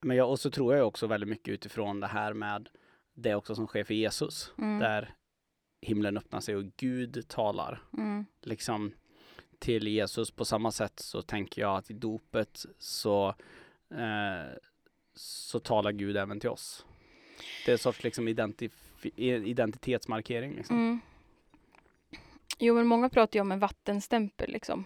men 0.00 0.16
jag, 0.16 0.30
och 0.30 0.40
så 0.40 0.50
tror 0.50 0.74
jag 0.74 0.86
också 0.86 1.06
väldigt 1.06 1.28
mycket 1.28 1.52
utifrån 1.52 2.00
det 2.00 2.06
här 2.06 2.32
med 2.32 2.68
det 3.14 3.34
också 3.34 3.54
som 3.54 3.66
sker 3.66 3.84
för 3.84 3.94
Jesus, 3.94 4.52
Mm. 4.58 4.78
där 4.78 5.14
himlen 5.80 6.16
öppnar 6.16 6.40
sig 6.40 6.56
och 6.56 6.64
Gud 6.76 7.28
talar 7.28 7.82
Mm. 7.92 8.24
liksom 8.42 8.92
till 9.58 9.88
Jesus. 9.88 10.30
På 10.30 10.44
samma 10.44 10.70
sätt 10.70 11.00
så 11.00 11.22
tänker 11.22 11.62
jag 11.62 11.76
att 11.76 11.90
i 11.90 11.94
dopet 11.94 12.66
så, 12.78 13.28
eh, 13.90 14.56
så 15.14 15.58
talar 15.58 15.92
Gud 15.92 16.16
även 16.16 16.40
till 16.40 16.50
oss. 16.50 16.86
Det 17.64 17.70
är 17.70 17.72
en 17.72 17.78
sorts 17.78 18.04
liksom 18.04 18.28
identitetsmarkering. 19.26 20.54
Liksom. 20.54 20.76
Mm. 20.76 21.00
Jo, 22.58 22.74
men 22.74 22.86
många 22.86 23.08
pratar 23.08 23.36
ju 23.36 23.40
om 23.40 23.52
en 23.52 23.58
vattenstämpel 23.58 24.52
liksom. 24.52 24.84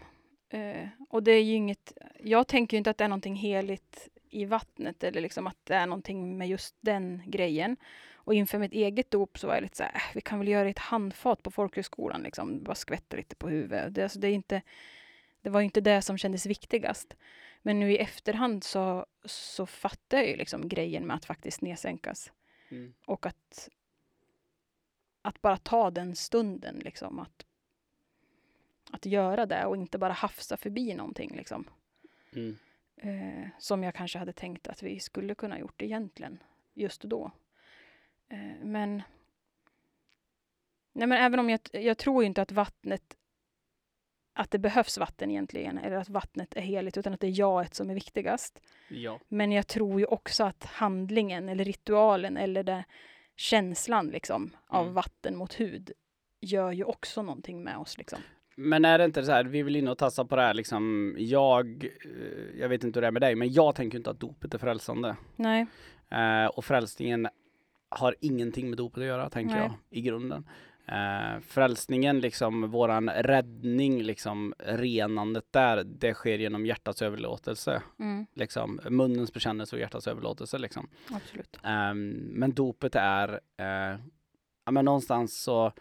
Eh, 0.48 0.88
och 1.08 1.22
det 1.22 1.32
är 1.32 1.42
ju 1.42 1.54
inget, 1.54 1.92
jag 2.20 2.46
tänker 2.46 2.76
ju 2.76 2.78
inte 2.78 2.90
att 2.90 2.98
det 2.98 3.04
är 3.04 3.08
någonting 3.08 3.34
heligt 3.34 4.08
i 4.30 4.44
vattnet 4.44 5.04
eller 5.04 5.20
liksom 5.20 5.46
att 5.46 5.56
det 5.64 5.74
är 5.74 5.86
någonting 5.86 6.38
med 6.38 6.48
just 6.48 6.74
den 6.80 7.22
grejen. 7.26 7.76
Och 8.30 8.34
inför 8.34 8.58
mitt 8.58 8.72
eget 8.72 9.10
dop 9.10 9.38
så 9.38 9.46
var 9.46 9.54
jag 9.54 9.62
lite 9.62 9.76
så 9.76 9.82
här, 9.82 9.94
äh, 9.94 10.00
vi 10.14 10.20
kan 10.20 10.38
väl 10.38 10.48
göra 10.48 10.68
ett 10.68 10.78
handfat 10.78 11.42
på 11.42 11.50
folkhögskolan 11.50 12.22
liksom, 12.22 12.62
bara 12.62 12.74
skvätta 12.74 13.16
lite 13.16 13.36
på 13.36 13.48
huvudet. 13.48 13.94
Det, 13.94 14.02
alltså, 14.02 14.18
det, 14.18 14.28
är 14.28 14.32
inte, 14.32 14.62
det 15.42 15.50
var 15.50 15.60
inte 15.60 15.80
det 15.80 16.02
som 16.02 16.18
kändes 16.18 16.46
viktigast. 16.46 17.16
Men 17.62 17.80
nu 17.80 17.92
i 17.92 17.98
efterhand 17.98 18.64
så, 18.64 19.06
så 19.24 19.66
fattar 19.66 20.18
jag 20.18 20.28
ju 20.28 20.36
liksom 20.36 20.68
grejen 20.68 21.06
med 21.06 21.16
att 21.16 21.24
faktiskt 21.24 21.60
nedsänkas. 21.60 22.32
Mm. 22.68 22.94
Och 23.04 23.26
att, 23.26 23.68
att 25.22 25.42
bara 25.42 25.56
ta 25.56 25.90
den 25.90 26.16
stunden, 26.16 26.78
liksom. 26.78 27.18
Att, 27.18 27.46
att 28.90 29.06
göra 29.06 29.46
det 29.46 29.64
och 29.66 29.76
inte 29.76 29.98
bara 29.98 30.12
hafsa 30.12 30.56
förbi 30.56 30.94
någonting. 30.94 31.36
Liksom. 31.36 31.64
Mm. 32.32 32.58
Eh, 32.96 33.48
som 33.58 33.82
jag 33.82 33.94
kanske 33.94 34.18
hade 34.18 34.32
tänkt 34.32 34.68
att 34.68 34.82
vi 34.82 35.00
skulle 35.00 35.34
kunna 35.34 35.58
gjort 35.58 35.82
egentligen, 35.82 36.42
just 36.74 37.02
då. 37.02 37.32
Eh, 38.30 38.38
men, 38.64 39.02
nej 40.92 41.06
men 41.06 41.12
även 41.12 41.40
om 41.40 41.50
jag, 41.50 41.60
jag 41.72 41.98
tror 41.98 42.24
inte 42.24 42.42
att 42.42 42.52
vattnet 42.52 43.16
att 44.32 44.50
det 44.50 44.58
behövs 44.58 44.98
vatten 44.98 45.30
egentligen, 45.30 45.78
eller 45.78 45.96
att 45.96 46.08
vattnet 46.08 46.56
är 46.56 46.60
heligt, 46.60 46.96
utan 46.96 47.14
att 47.14 47.20
det 47.20 47.26
är 47.26 47.38
jaet 47.38 47.74
som 47.74 47.90
är 47.90 47.94
viktigast. 47.94 48.60
Ja. 48.88 49.20
Men 49.28 49.52
jag 49.52 49.66
tror 49.66 50.00
ju 50.00 50.06
också 50.06 50.44
att 50.44 50.64
handlingen, 50.64 51.48
eller 51.48 51.64
ritualen, 51.64 52.36
eller 52.36 52.62
det, 52.62 52.84
känslan 53.36 54.06
liksom, 54.06 54.56
av 54.66 54.82
Mm. 54.82 54.94
vatten 54.94 55.36
mot 55.36 55.60
hud 55.60 55.92
gör 56.40 56.72
ju 56.72 56.84
också 56.84 57.22
någonting 57.22 57.62
med 57.64 57.76
oss. 57.76 57.98
Liksom. 57.98 58.18
Men 58.56 58.84
är 58.84 58.98
det 58.98 59.04
inte 59.04 59.24
så 59.24 59.32
här, 59.32 59.44
vi 59.44 59.62
vill 59.62 59.76
in 59.76 59.88
och 59.88 59.98
tassa 59.98 60.24
på 60.24 60.36
det 60.36 60.42
här 60.42 60.54
liksom, 60.54 61.14
jag, 61.18 61.84
eh, 61.84 62.60
jag 62.60 62.68
vet 62.68 62.84
inte 62.84 62.96
hur 62.96 63.02
det 63.02 63.06
är 63.06 63.12
med 63.12 63.22
dig, 63.22 63.34
men 63.34 63.52
jag 63.52 63.74
tänker 63.74 63.98
inte 63.98 64.10
att 64.10 64.20
dopet 64.20 64.54
är 64.54 64.58
frälsande. 64.58 65.16
Nej. 65.36 65.66
Eh, 66.10 66.46
och 66.46 66.64
frälsningen 66.64 67.28
har 67.90 68.14
ingenting 68.20 68.68
med 68.68 68.78
dopet 68.78 68.98
att 68.98 69.04
göra, 69.04 69.30
tänker 69.30 69.54
Nej. 69.54 69.62
jag, 69.64 69.74
i 69.90 70.00
grunden. 70.00 70.44
Eh, 70.86 71.40
frälsningen, 71.40 72.20
liksom 72.20 72.70
våran 72.70 73.10
räddning, 73.10 74.02
liksom 74.02 74.54
renandet 74.58 75.44
där, 75.50 75.84
det 75.84 76.14
sker 76.14 76.38
genom 76.38 76.66
hjärtats 76.66 77.02
överlåtelse. 77.02 77.82
Mm, 77.98 78.26
Liksom 78.34 78.80
munnens 78.90 79.32
bekännelse 79.32 79.76
och 79.76 79.80
hjärtats 79.80 80.08
överlåtelse 80.08 80.58
liksom. 80.58 80.88
absolut. 81.10 81.58
Ehm, 81.62 82.10
men 82.10 82.52
dopet 82.52 82.94
är, 82.94 83.40
eh, 83.56 83.98
ja 84.64 84.72
men 84.72 84.84
någonstans 84.84 85.42
så 85.42 85.72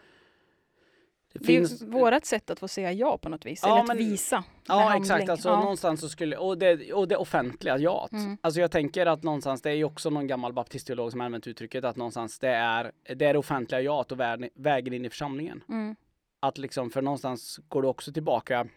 det 1.33 1.39
Det 1.39 1.43
är 1.43 1.45
finns, 1.45 1.81
vårat 1.81 2.25
sätt 2.25 2.49
att 2.49 2.59
få 2.59 2.67
säga 2.67 2.91
ja 2.91 3.17
på 3.17 3.29
något 3.29 3.45
vis, 3.45 3.59
Ja, 3.63 3.69
eller 3.71 3.81
att 3.81 3.87
men- 3.87 3.97
visa. 3.97 4.35
med 4.37 4.45
Ja 4.67 4.97
exakt, 4.97 5.29
alltså 5.29 5.49
ja. 5.49 5.59
någonstans 5.59 6.01
så 6.01 6.09
skulle, 6.09 6.37
och 6.37 6.57
det, 6.57 6.93
och 6.93 7.07
det 7.07 7.17
offentliga 7.17 7.77
ja. 7.77 8.09
Mm. 8.11 8.37
Alltså 8.41 8.61
jag 8.61 8.71
tänker 8.71 9.05
att 9.05 9.23
någonstans, 9.23 9.61
det 9.61 9.69
är 9.69 9.73
ju 9.73 9.83
också 9.83 10.09
någon 10.09 10.27
gammal 10.27 10.53
baptistteolog 10.53 11.11
som 11.11 11.21
använt 11.21 11.47
uttrycket 11.47 11.83
att 11.83 11.95
någonstans 11.95 12.39
det 12.39 12.49
är 12.49 12.91
det, 13.15 13.25
är 13.25 13.33
det 13.33 13.39
offentliga 13.39 13.81
jaet 13.81 14.11
och 14.11 14.19
vägen, 14.19 14.93
in 14.93 15.05
i 15.05 15.09
församlingen. 15.09 15.63
Mm, 15.69 15.95
Att 16.39 16.57
liksom, 16.57 16.89
för 16.89 17.01
någonstans 17.01 17.59
går 17.67 17.81
det 17.81 17.87
också 17.87 18.11
tillbaka 18.13 18.67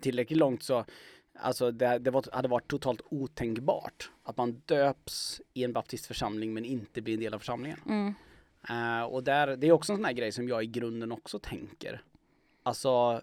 tillräckligt 0.00 0.38
långt 0.38 0.62
så 0.62 0.84
Alltså 1.38 1.70
det, 1.70 1.98
det 1.98 2.10
var, 2.10 2.24
hade 2.32 2.48
varit 2.48 2.68
totalt 2.70 3.00
otänkbart 3.10 4.10
att 4.22 4.36
man 4.36 4.62
döps 4.66 5.40
i 5.54 5.64
en 5.64 5.72
baptistförsamling 5.72 6.54
men 6.54 6.64
inte 6.64 7.02
blir 7.02 7.14
en 7.14 7.20
del 7.20 7.34
av 7.34 7.38
församlingen. 7.38 7.80
mm, 7.86 8.14
Eh, 8.68 9.02
och 9.02 9.24
där, 9.24 9.56
det 9.56 9.66
är 9.66 9.72
också 9.72 9.92
en 9.92 9.96
sån 9.96 10.04
här 10.04 10.12
grej 10.12 10.32
som 10.32 10.48
jag 10.48 10.64
i 10.64 10.66
grunden 10.66 11.12
också 11.12 11.38
tänker. 11.38 12.02
Alltså 12.62 13.22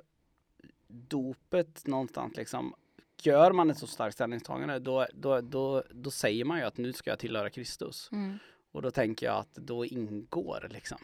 dopet 0.88 1.88
någonstans 1.88 2.36
liksom. 2.38 2.74
Gör 3.22 3.52
man 3.52 3.70
ett 3.70 3.78
så 3.78 3.88
starkt 3.88 4.14
ställningstagande 4.14 4.80
då, 4.80 5.06
då, 5.14 5.42
då, 5.42 5.84
då 5.92 6.12
säger 6.12 6.46
man 6.46 6.58
ju 6.60 6.64
att 6.64 6.78
nu 6.78 6.94
ska 6.94 7.10
jag 7.10 7.20
tillhöra 7.20 7.50
Kristus. 7.50 8.10
mm, 8.12 8.38
Och 8.72 8.82
då 8.82 8.92
tänker 8.92 9.26
jag 9.26 9.36
att 9.36 9.54
då 9.54 9.86
ingår 9.86 10.68
liksom 10.72 10.98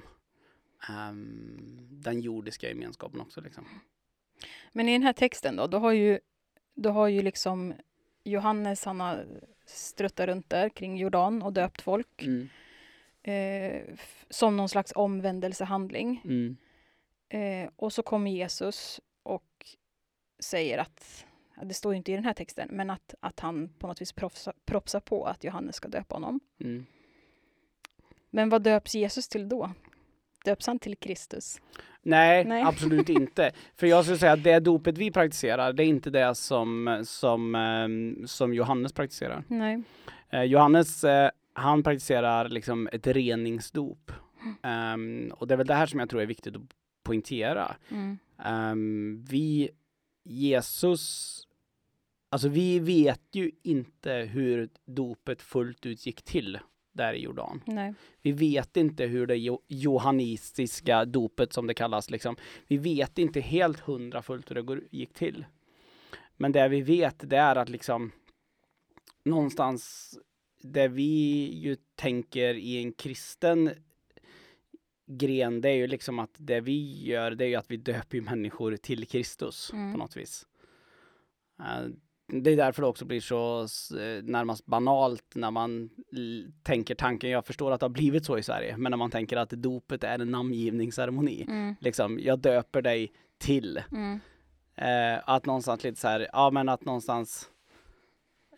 ehm, 0.89 1.87
den 1.91 2.21
jordiska 2.21 2.69
gemenskapen 2.69 3.21
också 3.21 3.41
liksom. 3.41 3.65
Men 4.71 4.89
i 4.89 4.91
den 4.91 5.03
här 5.03 5.13
texten 5.13 5.55
då, 5.55 5.67
då 5.67 5.77
har 5.77 5.91
ju, 5.91 6.19
då 6.73 6.89
har 6.89 7.07
ju 7.07 7.21
liksom 7.21 7.73
Johannes, 8.23 8.85
han 8.85 8.99
har 8.99 9.25
struttat 9.65 10.27
runt 10.27 10.49
där 10.49 10.69
kring 10.69 10.97
Jordan 10.97 11.41
och 11.41 11.53
döpt 11.53 11.81
folk 11.81 12.23
Mm. 12.23 12.49
Eh, 13.27 13.81
som 14.29 14.57
någon 14.57 14.69
slags 14.69 14.93
omvändelsehandling. 14.95 16.21
Mm. 16.23 16.57
Eh, 17.29 17.69
och 17.75 17.93
så 17.93 18.03
kommer 18.03 18.31
Jesus 18.31 19.01
och 19.23 19.65
säger 20.39 20.77
att, 20.77 21.25
det 21.63 21.73
står 21.73 21.93
ju 21.93 21.97
inte 21.97 22.11
i 22.11 22.15
den 22.15 22.25
här 22.25 22.33
texten, 22.33 22.69
men 22.71 22.89
att, 22.89 23.15
att 23.19 23.39
han 23.39 23.69
på 23.79 23.87
något 23.87 24.01
vis 24.01 24.13
propsar, 24.13 24.53
propsar 24.65 24.99
på 24.99 25.25
att 25.25 25.43
Johannes 25.43 25.75
ska 25.75 25.87
döpa 25.87 26.15
honom. 26.15 26.39
Mm. 26.59 26.85
Men 28.29 28.49
vad 28.49 28.61
döps 28.61 28.95
Jesus 28.95 29.27
till 29.27 29.49
då? 29.49 29.71
Döps 30.45 30.67
han 30.67 30.79
till 30.79 30.95
Kristus? 30.95 31.61
Nej, 32.01 32.45
Nej. 32.45 32.63
absolut 32.63 33.09
inte. 33.09 33.51
För 33.75 33.87
jag 33.87 34.03
skulle 34.03 34.17
säga 34.17 34.31
att 34.31 34.43
det 34.43 34.59
dopet 34.59 34.97
vi 34.97 35.11
praktiserar, 35.11 35.73
det 35.73 35.83
är 35.83 35.87
inte 35.87 36.09
det 36.09 36.35
som, 36.35 37.01
som, 37.05 37.55
ehm, 37.55 38.27
som 38.27 38.53
Johannes 38.53 38.93
praktiserar. 38.93 39.43
Nej. 39.47 39.83
Eh, 40.29 40.43
Johannes, 40.43 41.03
eh, 41.03 41.29
han 41.57 41.83
praktiserar 41.83 42.49
liksom 42.49 42.89
ett 42.91 43.07
reningsdop. 43.07 44.11
Ehm, 44.63 45.31
och 45.37 45.47
det 45.47 45.53
är 45.53 45.57
väl 45.57 45.67
det 45.67 45.73
här 45.73 45.85
som 45.85 45.99
jag 45.99 46.09
tror 46.09 46.21
är 46.21 46.25
viktigt 46.25 46.55
att 46.55 46.61
poängtera. 47.03 47.75
Mm. 47.89 48.17
Ehm, 48.43 49.25
vi, 49.29 49.69
Jesus, 50.23 51.41
alltså 52.29 52.49
vi 52.49 52.79
vet 52.79 53.21
ju 53.31 53.51
inte 53.63 54.11
hur 54.13 54.69
dopet 54.85 55.41
fullt 55.41 55.85
ut 55.85 56.05
gick 56.05 56.21
till 56.21 56.59
där 56.91 57.13
i 57.13 57.21
Jordan. 57.21 57.61
Nej. 57.65 57.93
Vi 58.21 58.31
vet 58.31 58.77
inte 58.77 59.05
hur 59.05 59.27
det 59.27 59.35
jo- 59.35 59.63
johannitiska 59.67 61.05
dopet 61.05 61.53
som 61.53 61.67
det 61.67 61.73
kallas, 61.73 62.09
liksom. 62.09 62.35
vi 62.67 62.77
vet 62.77 63.17
inte 63.17 63.39
helt 63.39 63.79
hundra 63.79 64.21
fullt 64.21 64.49
hur 64.49 64.55
det 64.55 64.61
går, 64.61 64.83
gick 64.91 65.13
till. 65.13 65.45
Men 66.35 66.51
det 66.51 66.67
vi 66.67 66.81
vet 66.81 67.29
det 67.29 67.37
är 67.37 67.55
att 67.55 67.69
liksom 67.69 68.11
någonstans 69.25 70.13
det 70.61 70.87
vi 70.87 71.43
ju 71.53 71.75
tänker 71.95 72.53
i 72.53 72.77
en 72.83 72.91
kristen 72.91 73.71
gren, 75.07 75.61
det 75.61 75.69
är 75.69 75.75
ju 75.75 75.87
liksom 75.87 76.19
att 76.19 76.35
det 76.37 76.61
vi 76.61 77.05
gör, 77.05 77.31
det 77.31 77.45
är 77.45 77.49
ju 77.49 77.55
att 77.55 77.71
vi 77.71 77.77
döper 77.77 78.21
människor 78.21 78.77
till 78.77 79.07
Kristus 79.07 79.71
Mm. 79.73 79.91
på 79.91 79.97
något 79.97 80.17
vis. 80.17 80.47
Eh, 81.59 81.89
det 82.27 82.51
är 82.51 82.57
därför 82.57 82.81
det 82.81 82.87
också 82.87 83.05
blir 83.05 83.21
så 83.21 83.61
eh, 83.99 84.23
närmast 84.23 84.65
banalt 84.65 85.35
när 85.35 85.51
man 85.51 85.89
tänker 86.63 86.95
tanken, 86.95 87.29
jag 87.29 87.45
förstår 87.45 87.71
att 87.71 87.79
det 87.79 87.83
har 87.83 87.89
blivit 87.89 88.25
så 88.25 88.37
i 88.37 88.43
Sverige, 88.43 88.77
men 88.77 88.89
när 88.89 88.97
man 88.97 89.11
tänker 89.11 89.37
att 89.37 89.49
dopet 89.49 90.03
är 90.03 90.19
en 90.19 90.31
namngivningsceremoni. 90.31 91.45
Mm. 91.47 91.75
Liksom, 91.79 92.19
jag 92.19 92.39
döper 92.39 92.81
dig 92.81 93.11
till. 93.37 93.81
Mm. 93.91 94.19
Eh, 94.75 95.29
att 95.29 95.45
någonstans 95.45 95.83
lite 95.83 95.99
så 95.99 96.07
här, 96.07 96.27
ja 96.33 96.51
men 96.51 96.69
att 96.69 96.85
någonstans 96.85 97.49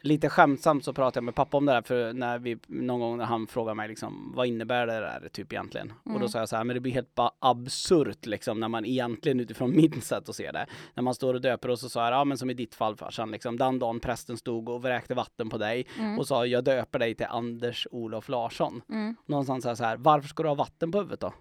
Lite 0.01 0.29
skämtsamt 0.29 0.83
så 0.85 0.93
pratade 0.93 1.17
jag 1.17 1.23
med 1.23 1.35
pappa 1.35 1.57
om 1.57 1.65
det 1.65 1.71
där 1.71 1.81
för 1.81 2.13
när 2.13 2.39
vi 2.39 2.57
någon 2.67 2.99
gång 2.99 3.17
när 3.17 3.25
han 3.25 3.47
frågade 3.47 3.75
mig 3.75 3.87
liksom 3.87 4.31
vad 4.35 4.47
innebär 4.47 4.87
det 4.87 4.93
där 4.93 5.29
typ 5.31 5.53
egentligen? 5.53 5.93
Och 6.03 6.11
då 6.11 6.15
Mm. 6.15 6.29
sa 6.29 6.39
jag 6.39 6.49
så 6.49 6.55
här, 6.55 6.63
men 6.63 6.73
det 6.73 6.79
blir 6.79 6.91
helt 6.93 7.15
bara 7.15 7.31
absurt 7.39 8.25
liksom 8.25 8.59
när 8.59 8.67
man 8.67 8.85
egentligen 8.85 9.39
utifrån 9.39 9.71
mitt 9.75 10.03
sätt 10.03 10.29
att 10.29 10.35
se 10.35 10.51
det. 10.51 10.65
När 10.93 11.03
man 11.03 11.13
står 11.13 11.33
och 11.33 11.41
döper 11.41 11.69
och 11.69 11.79
så 11.79 11.89
sa 11.89 12.03
jag, 12.03 12.13
ja 12.13 12.23
men 12.23 12.37
som 12.37 12.49
i 12.49 12.53
ditt 12.53 12.75
fall 12.75 12.95
farsan 12.95 13.31
liksom, 13.31 13.57
den 13.57 13.79
dagen 13.79 13.99
prästen 13.99 14.37
stod 14.37 14.69
och 14.69 14.81
vräkte 14.81 15.13
vatten 15.15 15.49
på 15.49 15.57
dig 15.57 15.87
Mm. 15.99 16.19
och 16.19 16.27
sa 16.27 16.45
jag 16.45 16.63
döper 16.63 16.99
dig 16.99 17.15
till 17.15 17.25
Anders 17.29 17.87
Olof 17.91 18.29
Larsson. 18.29 18.81
Mm. 18.89 19.15
Någonstans 19.25 19.63
så 19.63 19.67
här, 19.69 19.75
så 19.75 19.83
här, 19.83 19.97
varför 19.97 20.27
ska 20.29 20.43
du 20.43 20.49
ha 20.49 20.55
vatten 20.55 20.91
på 20.91 20.97
huvudet 20.97 21.19
då? 21.19 21.33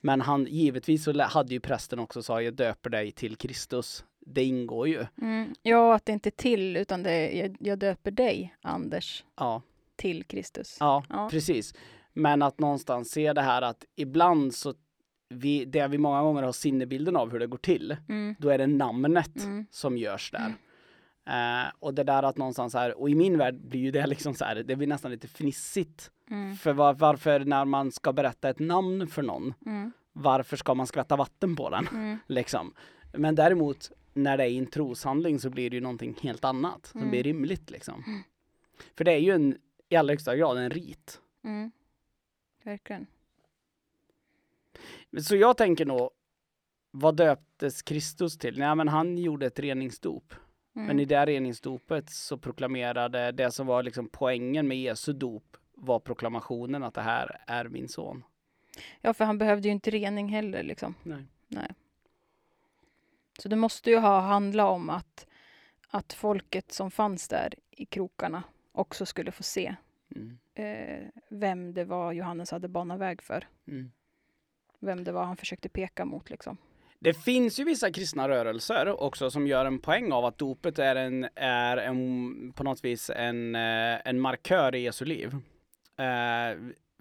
Men 0.00 0.20
han, 0.20 0.46
givetvis 0.46 1.04
så 1.04 1.22
hade 1.22 1.54
ju 1.54 1.60
prästen 1.60 1.98
också 1.98 2.22
sagt, 2.22 2.44
jag 2.44 2.54
döper 2.54 2.90
dig 2.90 3.12
till 3.12 3.36
Kristus. 3.36 4.04
Det 4.26 4.44
ingår 4.44 4.88
ju. 4.88 5.06
Mm. 5.22 5.54
Ja, 5.62 5.94
att 5.94 6.06
det 6.06 6.12
inte 6.12 6.28
är 6.28 6.30
till, 6.30 6.76
utan 6.76 7.02
det 7.02 7.10
är, 7.10 7.42
jag, 7.42 7.56
jag 7.60 7.78
döper 7.78 8.10
dig, 8.10 8.54
Anders, 8.62 9.24
Ja, 9.36 9.62
till 9.96 10.24
Kristus. 10.24 10.76
ja, 10.80 11.04
Ja. 11.08 11.28
precis. 11.30 11.74
Men 12.12 12.42
att 12.42 12.58
någonstans 12.58 13.10
se 13.10 13.32
det 13.32 13.42
här 13.42 13.62
att 13.62 13.84
ibland 13.96 14.54
så, 14.54 14.74
vi, 15.28 15.64
det 15.64 15.88
vi 15.88 15.98
många 15.98 16.22
gånger 16.22 16.42
har 16.42 16.52
sinnebilden 16.52 17.16
av 17.16 17.30
hur 17.32 17.38
det 17.38 17.46
går 17.46 17.58
till, 17.58 17.96
Mm. 18.08 18.34
då 18.38 18.48
är 18.48 18.58
det 18.58 18.66
namnet 18.66 19.42
Mm. 19.44 19.66
som 19.70 19.98
görs 19.98 20.30
där. 20.30 20.54
Eh, 21.26 21.68
och 21.78 21.94
det 21.94 22.04
där 22.04 22.22
att 22.22 22.36
någonstans 22.38 22.74
här, 22.74 23.00
och 23.00 23.10
i 23.10 23.14
min 23.14 23.38
värld 23.38 23.54
blir 23.60 23.80
ju 23.80 23.90
det 23.90 24.06
liksom 24.06 24.34
så 24.34 24.44
här, 24.44 24.54
det 24.56 24.76
blir 24.76 24.86
nästan 24.88 25.10
lite 25.10 25.28
fnissigt. 25.28 26.10
Mm. 26.30 26.56
För 26.56 26.72
var, 26.72 26.94
varför 26.94 27.40
när 27.40 27.64
man 27.64 27.92
ska 27.92 28.12
berätta 28.12 28.48
ett 28.48 28.58
namn 28.58 29.06
för 29.06 29.22
någon, 29.22 29.54
Mm. 29.66 29.92
varför 30.12 30.56
ska 30.56 30.74
man 30.74 30.86
skvätta 30.86 31.16
vatten 31.16 31.56
på 31.56 31.70
den? 31.70 31.88
Mm. 31.92 32.18
Liksom. 32.26 32.74
Men 33.12 33.34
däremot 33.34 33.90
när 34.14 34.36
det 34.36 34.44
är 34.50 34.58
en 34.58 34.66
troshandling 34.66 35.38
så 35.40 35.50
blir 35.50 35.70
det 35.70 35.76
ju 35.76 35.80
någonting 35.80 36.16
helt 36.22 36.44
annat 36.44 36.86
som 36.86 37.00
Mm. 37.00 37.10
blir 37.10 37.22
rimligt 37.22 37.70
liksom. 37.70 38.24
För 38.96 39.04
det 39.04 39.12
är 39.12 39.18
ju 39.18 39.32
en, 39.32 39.58
i 39.88 39.96
allra 39.96 40.12
högsta 40.12 40.36
grad 40.36 40.58
en 40.58 40.70
rit. 40.70 41.20
Mm. 41.44 41.70
Verkligen. 42.62 43.06
Så 45.22 45.36
jag 45.36 45.56
tänker 45.56 45.86
nog 45.86 46.10
vad 46.90 47.16
döptes 47.16 47.82
Kristus 47.82 48.38
till? 48.38 48.58
Nej, 48.58 48.74
men 48.74 48.88
han 48.88 49.18
gjorde 49.18 49.46
ett 49.46 49.58
reningsdop. 49.58 50.34
Mm. 50.76 50.86
Men 50.86 51.00
i 51.00 51.04
det 51.04 51.26
reningsdopet 51.26 52.10
så 52.10 52.38
proklamerade 52.38 53.32
det 53.32 53.50
som 53.50 53.66
var 53.66 53.82
liksom 53.82 54.08
poängen 54.08 54.68
med 54.68 54.80
Jesu 54.80 55.12
dop 55.12 55.56
var 55.74 55.98
proklamationen 56.00 56.82
att 56.82 56.94
det 56.94 57.00
här 57.00 57.40
är 57.46 57.64
min 57.68 57.88
son. 57.88 58.24
Ja, 59.00 59.14
för 59.14 59.24
han 59.24 59.38
behövde 59.38 59.68
ju 59.68 59.72
inte 59.72 59.90
rening 59.90 60.28
heller 60.28 60.62
liksom. 60.62 60.94
Nej. 61.48 61.68
Så 63.38 63.48
det 63.48 63.56
måste 63.56 63.90
ju 63.90 63.96
ha 63.98 64.20
handlat 64.20 64.66
om 64.66 64.90
att, 64.90 65.26
att 65.88 66.12
folket 66.12 66.72
som 66.72 66.90
fanns 66.90 67.28
där 67.28 67.54
i 67.70 67.86
krokarna 67.86 68.42
också 68.72 69.06
skulle 69.06 69.32
få 69.32 69.42
se 69.42 69.76
Mm. 70.16 70.38
eh, 70.54 71.06
vem 71.28 71.74
det 71.74 71.84
var 71.84 72.12
Johannes 72.12 72.50
hade 72.50 72.68
banat 72.68 73.00
väg 73.00 73.22
för. 73.22 73.48
Mm. 73.68 73.90
Vem 74.80 75.04
det 75.04 75.12
var 75.12 75.24
han 75.24 75.36
försökte 75.36 75.68
peka 75.68 76.04
mot 76.04 76.30
liksom. 76.30 76.56
Det 76.98 77.14
finns 77.14 77.60
ju 77.60 77.64
vissa 77.64 77.92
kristna 77.92 78.28
rörelser 78.28 79.00
också 79.02 79.30
som 79.30 79.46
gör 79.46 79.64
en 79.64 79.78
poäng 79.78 80.12
av 80.12 80.24
att 80.24 80.38
dopet 80.38 80.78
är 80.78 80.96
en, 80.96 81.28
är 81.34 81.76
en 81.76 82.52
på 82.52 82.64
något 82.64 82.84
vis 82.84 83.10
en, 83.10 83.54
eh, 83.54 84.00
en 84.04 84.20
markör 84.20 84.74
i 84.74 84.80
Jesu 84.82 85.04
liv. 85.04 85.36
Eh, 85.96 86.58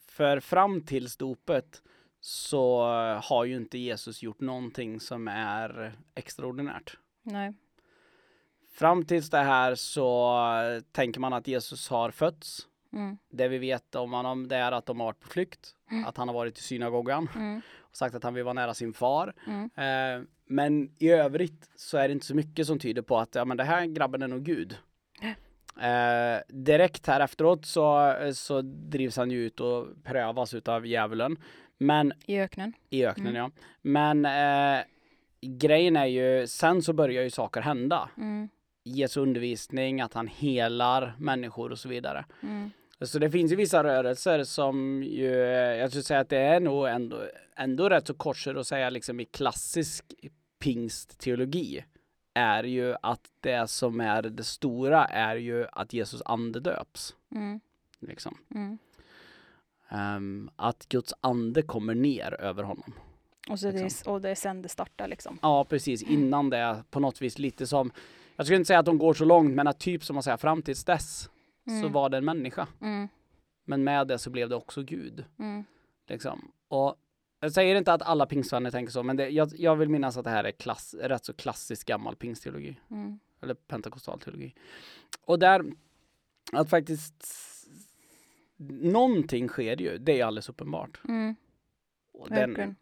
för 0.07 0.39
fram 0.39 0.81
tills 0.85 1.17
dopet 1.17 1.81
så 2.25 2.81
har 3.23 3.45
ju 3.45 3.55
inte 3.55 3.77
Jesus 3.77 4.23
gjort 4.23 4.39
någonting 4.39 4.99
som 4.99 5.27
är 5.27 5.93
extraordinärt. 6.15 6.97
Nej. 7.23 7.53
Fram 8.73 9.05
tills 9.05 9.29
det 9.29 9.37
här 9.37 9.75
så 9.75 10.37
tänker 10.91 11.19
man 11.19 11.33
att 11.33 11.47
Jesus 11.47 11.89
har 11.89 12.11
fötts. 12.11 12.67
Mm. 12.93 13.17
Det 13.29 13.47
vi 13.47 13.57
vet 13.57 13.95
om 13.95 14.13
honom 14.13 14.47
det 14.47 14.55
är 14.55 14.71
att 14.71 14.85
de 14.85 14.99
har 14.99 15.07
varit 15.07 15.19
på 15.19 15.27
flykt, 15.27 15.75
Mm. 15.91 16.05
att 16.05 16.17
han 16.17 16.27
har 16.27 16.35
varit 16.35 16.57
i 16.57 16.61
synagogan 16.61 17.29
Mm. 17.35 17.61
och 17.79 17.95
sagt 17.97 18.15
att 18.15 18.23
han 18.23 18.33
vill 18.33 18.43
vara 18.43 18.53
nära 18.53 18.73
sin 18.73 18.93
far. 18.93 19.33
Mm. 19.47 19.69
Eh, 19.75 20.27
men 20.45 20.95
i 20.99 21.09
övrigt 21.09 21.69
så 21.75 21.97
är 21.97 22.07
det 22.07 22.11
inte 22.11 22.25
så 22.25 22.35
mycket 22.35 22.67
som 22.67 22.79
tyder 22.79 23.01
på 23.01 23.17
att 23.17 23.35
ja, 23.35 23.45
men 23.45 23.57
det 23.57 23.63
här 23.63 23.85
grabben 23.85 24.21
är 24.21 24.27
nog 24.27 24.43
Gud. 24.43 24.77
Eh, 25.81 26.39
direkt 26.47 27.07
här 27.07 27.19
efteråt 27.19 27.65
så, 27.65 28.15
så 28.33 28.61
drivs 28.61 29.17
han 29.17 29.31
ju 29.31 29.45
ut 29.45 29.59
och 29.59 29.87
prövas 30.03 30.53
utav 30.53 30.85
djävulen. 30.87 31.37
Men 31.77 32.13
I 32.25 32.39
öknen. 32.39 32.73
i 32.89 33.05
öknen 33.05 33.27
Mm. 33.27 33.35
ja. 33.35 33.51
Men 33.81 34.25
eh, 34.25 34.85
grejen 35.41 35.95
är 35.95 36.05
ju, 36.05 36.47
sen 36.47 36.81
så 36.81 36.93
börjar 36.93 37.23
ju 37.23 37.29
saker 37.29 37.61
hända. 37.61 38.09
Mm. 38.17 38.49
Jesu 38.83 39.19
undervisning, 39.19 40.01
att 40.01 40.13
han 40.13 40.27
helar 40.27 41.13
människor 41.19 41.71
och 41.71 41.79
så 41.79 41.89
vidare. 41.89 42.25
Mm. 42.43 42.71
Så 43.01 43.19
det 43.19 43.31
finns 43.31 43.51
ju 43.51 43.55
vissa 43.55 43.83
rörelser 43.83 44.43
som 44.43 45.03
ju, 45.03 45.31
jag 45.79 45.89
skulle 45.89 46.03
säga 46.03 46.19
att 46.19 46.29
det 46.29 46.37
är 46.37 46.59
nog 46.59 46.87
ändå, 46.87 47.17
ändå 47.55 47.89
rätt 47.89 48.07
så 48.07 48.13
korser 48.13 48.55
att 48.55 48.67
säga 48.67 48.89
liksom 48.89 49.19
i 49.19 49.25
klassisk 49.25 50.05
pingstteologi 50.59 51.85
är 52.33 52.63
ju 52.63 52.95
att 53.01 53.21
det 53.39 53.69
som 53.69 54.01
är 54.01 54.21
det 54.21 54.43
stora 54.43 55.05
är 55.05 55.35
ju 55.35 55.65
att 55.71 55.93
Jesus 55.93 56.21
ande 56.25 56.59
döps. 56.59 57.15
Mm. 57.35 57.59
Liksom. 57.99 58.37
Mm. 58.55 58.77
Ehm, 59.93 60.49
att 60.55 60.85
Guds 60.89 61.13
ande 61.21 61.61
kommer 61.61 61.95
ner 61.95 62.41
över 62.41 62.63
honom. 62.63 62.93
Och, 63.49 63.59
så 63.59 63.71
det 63.71 63.83
Liksom. 63.83 64.11
är, 64.11 64.13
och 64.15 64.21
det 64.21 64.29
är 64.29 64.35
sen 64.35 64.61
det 64.61 64.69
startar 64.69 65.07
liksom. 65.07 65.39
Ja, 65.41 65.63
precis. 65.65 66.03
Innan 66.03 66.49
det 66.49 66.83
på 66.89 66.99
något 66.99 67.21
vis 67.21 67.39
lite 67.39 67.67
som, 67.67 67.91
jag 68.35 68.45
skulle 68.45 68.57
inte 68.57 68.67
säga 68.67 68.79
att 68.79 68.85
de 68.85 68.97
går 68.97 69.13
så 69.13 69.25
långt, 69.25 69.53
men 69.55 69.67
att 69.67 69.79
typ 69.79 70.03
som 70.03 70.13
man 70.13 70.23
säger 70.23 70.37
fram 70.37 70.61
tills 70.61 70.83
dess 70.85 71.29
så 71.65 71.71
Mm. 71.71 71.91
var 71.91 72.09
det 72.09 72.17
en 72.17 72.25
människa. 72.25 72.67
Mm. 72.81 73.07
Men 73.65 73.83
med 73.83 74.07
det 74.07 74.17
så 74.19 74.29
blev 74.29 74.49
det 74.49 74.55
också 74.55 74.83
Gud. 74.83 75.25
Mm. 75.39 75.63
Liksom. 76.07 76.51
Och 76.67 76.95
jag 77.39 77.51
säger 77.51 77.75
inte 77.75 77.93
att 77.93 78.01
alla 78.01 78.25
pingstvänner 78.25 78.71
tänker 78.71 78.91
så, 78.91 79.03
men 79.03 79.15
det, 79.17 79.29
jag, 79.29 79.49
jag 79.57 79.75
vill 79.75 79.89
minnas 79.89 80.17
att 80.17 80.23
det 80.23 80.29
här 80.29 80.43
är 80.43 80.51
klass, 80.51 80.95
rätt 80.99 81.25
så 81.25 81.33
klassisk 81.33 81.87
gammal 81.87 82.15
pingstteologi. 82.15 82.79
Mm. 82.91 83.19
Eller 83.41 83.53
pentakostal 83.53 84.19
teologi. 84.19 84.55
Och 85.25 85.39
där, 85.39 85.63
att 86.53 86.69
faktiskt 86.69 87.23
någonting 88.69 89.47
sker 89.47 89.81
ju, 89.81 89.97
det 89.97 90.19
är 90.19 90.25
alldeles 90.25 90.49
uppenbart. 90.49 90.99
Mm. 91.07 91.35
Och 92.13 92.29
den 92.29 92.37
Verkligen. 92.49 92.75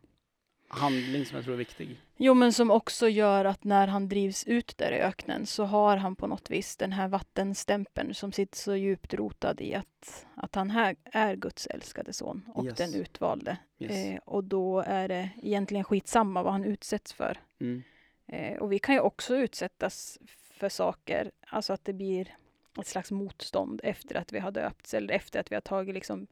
handling 0.67 1.25
som 1.25 1.35
jag 1.35 1.43
tror 1.45 1.53
är 1.53 1.57
viktig. 1.57 2.01
Jo, 2.17 2.33
men 2.33 2.53
som 2.53 2.71
också 2.71 3.09
gör 3.09 3.45
att 3.45 3.63
när 3.63 3.87
han 3.87 4.09
drivs 4.09 4.43
ut 4.47 4.77
där 4.77 4.91
i 4.91 4.99
öknen 5.01 5.45
så 5.45 5.63
har 5.63 5.97
han 5.97 6.15
på 6.15 6.27
något 6.27 6.49
vis 6.51 6.77
den 6.77 6.91
här 6.91 7.07
vattenstämpeln 7.07 8.13
som 8.13 8.31
sitter 8.31 8.57
så 8.57 8.75
djupt 8.75 9.13
rotad 9.13 9.61
i 9.61 9.75
att, 9.75 10.25
att 10.35 10.55
han 10.55 10.69
här 10.69 10.95
är 11.03 11.35
Guds 11.35 11.67
älskade 11.67 12.13
son 12.13 12.45
och 12.53 12.65
Yes. 12.65 12.77
den 12.77 12.93
utvalde. 12.93 13.57
Yes. 13.79 13.91
Eh, 13.91 14.17
och 14.25 14.43
då 14.43 14.79
är 14.79 15.07
det 15.07 15.29
egentligen 15.41 15.83
skitsamma 15.83 16.43
vad 16.43 16.51
han 16.53 16.63
utsätts 16.63 17.13
för. 17.13 17.37
Mm. 17.59 17.83
Eh, 18.27 18.57
och 18.57 18.71
vi 18.71 18.79
kan 18.79 18.95
ju 18.95 19.01
också 19.01 19.35
utsättas 19.35 20.19
för 20.51 20.69
saker, 20.69 21.31
alltså 21.47 21.73
att 21.73 21.85
det 21.85 21.93
blir 21.93 22.35
ett 22.79 22.87
slags 22.87 23.11
motstånd 23.11 23.81
efter 23.83 24.15
att 24.15 24.33
vi 24.33 24.39
har 24.39 24.51
döpts 24.51 24.93
eller 24.93 25.13
efter 25.13 25.39
att 25.39 25.51
vi 25.51 25.55
har 25.55 25.61
tagit 25.61 25.93
liksom 25.93 26.27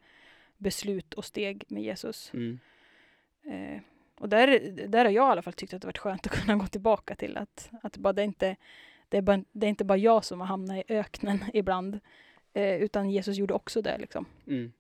beslut 0.57 1.13
och 1.13 1.25
steg 1.25 1.63
med 1.67 1.83
Jesus. 1.83 2.33
Mm. 2.33 2.59
Eh, 3.43 3.81
och 4.19 4.29
där, 4.29 4.59
där 4.87 5.05
har 5.05 5.11
jag 5.11 5.29
i 5.29 5.31
alla 5.31 5.41
fall 5.41 5.53
tyckt 5.53 5.73
att 5.73 5.81
det 5.81 5.87
varit 5.87 5.97
skönt 5.97 6.27
att 6.27 6.41
kunna 6.41 6.55
gå 6.55 6.67
tillbaka 6.67 7.15
till 7.15 7.37
att, 7.37 7.69
att 7.83 7.97
bara 7.97 8.13
det, 8.13 8.23
inte, 8.23 8.55
det, 9.09 9.17
är 9.17 9.21
bara, 9.21 9.43
det 9.51 9.67
är 9.67 9.69
inte 9.69 9.85
bara 9.85 9.97
jag 9.97 10.25
som 10.25 10.39
har 10.39 10.47
hamnat 10.47 10.77
i 10.77 10.83
öknen 10.93 11.45
ibland, 11.53 11.99
eh, 12.53 12.75
utan 12.75 13.09
Jesus 13.09 13.37
gjorde 13.37 13.53
också 13.53 13.81
det. 13.81 13.97
Liksom. 13.97 14.25
Mm. 14.47 14.71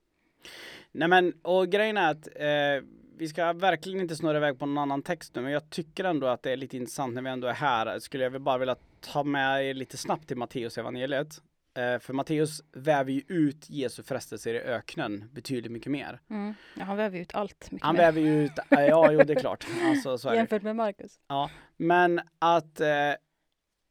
Nej 0.91 1.07
men, 1.07 1.33
och 1.41 1.69
grejen 1.69 1.97
är 1.97 2.11
att 2.11 2.27
eh, 2.35 2.89
vi 3.17 3.27
ska 3.27 3.53
verkligen 3.53 4.01
inte 4.01 4.15
snurra 4.15 4.37
iväg 4.37 4.59
på 4.59 4.65
någon 4.65 4.77
annan 4.77 5.01
text 5.01 5.35
nu, 5.35 5.41
men 5.41 5.51
jag 5.51 5.69
tycker 5.69 6.03
ändå 6.03 6.27
att 6.27 6.43
det 6.43 6.51
är 6.51 6.57
lite 6.57 6.77
intressant 6.77 7.13
när 7.13 7.21
vi 7.21 7.29
ändå 7.29 7.47
är 7.47 7.53
här. 7.53 7.99
Skulle 7.99 8.23
jag 8.23 8.41
bara 8.41 8.57
vilja 8.57 8.75
ta 8.99 9.23
med 9.23 9.65
er 9.65 9.73
lite 9.73 9.97
snabbt 9.97 10.27
till 10.27 10.37
Matteus 10.37 10.77
evangeliet. 10.77 11.41
Eh, 11.79 11.99
för 11.99 12.13
Matteus 12.13 12.61
väver 12.71 13.11
ju 13.11 13.21
ut 13.27 13.69
Jesu 13.69 14.03
frestelser 14.03 14.53
i 14.53 14.59
öknen 14.59 15.29
betydligt 15.33 15.71
mycket 15.71 15.91
mer. 15.91 16.19
Mm. 16.29 16.53
Ja, 16.75 16.83
han 16.83 16.97
väver 16.97 17.19
ut 17.19 17.35
allt 17.35 17.71
mycket 17.71 17.85
Han 17.85 17.95
mer. 17.95 18.01
väver 18.01 18.21
ju 18.21 18.43
ut, 18.45 18.51
eh, 18.69 18.79
ja 18.85 19.11
jo 19.11 19.23
det 19.23 19.33
är 19.33 19.39
klart. 19.39 19.67
Alltså, 19.83 20.17
så 20.17 20.29
är. 20.29 20.35
Jämfört 20.35 20.63
med 20.63 20.75
Markus. 20.75 21.19
Men 21.77 22.21
att, 22.39 22.79
eh, 22.81 22.87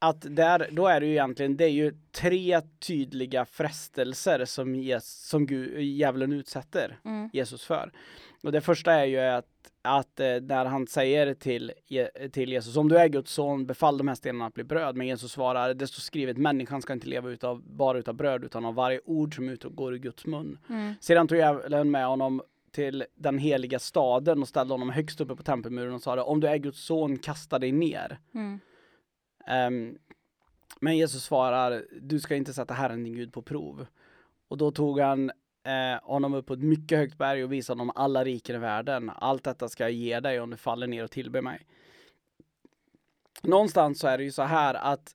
att 0.01 0.37
där, 0.37 0.68
då 0.72 0.87
är 0.87 1.01
det 1.01 1.07
ju 1.07 1.12
egentligen, 1.12 1.57
det 1.57 1.64
är 1.64 1.68
ju 1.68 1.94
tre 2.12 2.61
tydliga 2.87 3.44
frestelser 3.44 4.44
som, 4.44 4.74
ges, 4.74 5.29
som 5.29 5.46
Gud, 5.46 5.81
djävulen 5.83 6.33
utsätter 6.33 6.98
Mm. 7.05 7.31
Jesus 7.33 7.64
för. 7.64 7.92
Och 8.42 8.53
det 8.53 8.61
första 8.61 8.92
är 8.92 9.05
ju 9.05 9.18
att, 9.18 9.46
att 9.83 10.20
eh, 10.20 10.40
när 10.42 10.64
han 10.64 10.87
säger 10.87 11.35
till, 11.35 11.72
till 12.33 12.51
Jesus, 12.51 12.77
om 12.77 12.88
du 12.88 12.96
är 12.96 13.09
Guds 13.09 13.33
son, 13.33 13.66
befall 13.66 13.98
de 13.98 14.09
här 14.09 14.14
stenarna 14.14 14.46
att 14.46 14.55
bli 14.55 14.64
bröd. 14.64 14.96
Men 14.96 15.07
Jesus 15.07 15.33
svarar, 15.33 15.74
det 15.74 15.87
står 15.87 16.01
skrivet, 16.01 16.38
människan 16.38 16.83
ska 16.83 16.92
inte 16.92 17.07
leva 17.07 17.31
utav, 17.31 17.62
bara 17.62 17.98
utav 17.98 18.14
bröd, 18.14 18.44
utan 18.44 18.64
av 18.64 18.74
varje 18.74 19.01
ord 19.05 19.37
som 19.37 19.48
utgår 19.48 19.94
ur 19.94 19.98
Guds 19.98 20.27
mun. 20.27 20.59
Mm. 20.68 20.94
Sedan 21.01 21.29
tog 21.29 21.38
djävulen 21.38 21.90
med 21.90 22.07
honom 22.07 22.42
till 22.70 23.05
den 23.14 23.38
heliga 23.38 23.79
staden 23.79 24.42
och 24.42 24.48
ställde 24.48 24.74
honom 24.74 24.90
högst 24.90 25.20
uppe 25.20 25.37
på 25.37 25.42
tempelmuren 25.42 25.94
och 25.94 26.03
sa 26.03 26.22
om 26.22 26.40
du 26.40 26.48
är 26.48 26.57
Guds 26.57 26.85
son, 26.85 27.18
kasta 27.18 27.59
dig 27.59 27.72
ner. 27.72 28.18
Mm. 28.35 28.61
Ehm, 29.46 29.98
men 30.81 30.96
Jesus 30.96 31.24
svarar, 31.24 31.85
du 32.01 32.20
ska 32.20 32.37
inte 32.37 32.53
sätta 32.53 32.74
Herren 32.74 33.05
din 33.05 33.14
Gud 33.14 33.33
på 33.33 33.42
prov. 33.42 33.87
Och 34.48 34.59
då 34.59 34.70
tog 34.70 35.01
han 35.01 35.31
eh, 35.68 36.00
honom 36.02 36.35
upp 36.35 36.46
på 36.46 36.52
ett 36.54 36.62
mycket 36.62 36.98
högt 36.98 37.18
berg 37.18 37.44
och 37.44 37.52
visade 37.52 37.81
honom 37.81 37.92
alla 37.96 38.24
riken 38.24 38.57
i 38.57 38.59
världen. 38.59 39.11
Allt 39.16 39.44
detta 39.44 39.68
ska 39.68 39.85
jag 39.85 39.92
ge 39.92 40.20
dig 40.20 40.40
om 40.40 40.50
du 40.50 40.57
faller 40.57 40.87
ner 40.87 41.04
och 41.04 41.11
tillber 41.11 41.42
mig. 41.42 41.66
Någonstans 43.42 43.98
så 43.98 44.09
är 44.09 44.18
det 44.18 44.24
ju 44.24 44.33
så 44.33 44.42
här 44.42 44.74
att 44.74 45.14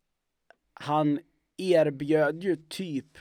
han 0.73 1.19
erbjöd 1.57 2.43
ju 2.43 2.55
typ, 2.55 3.17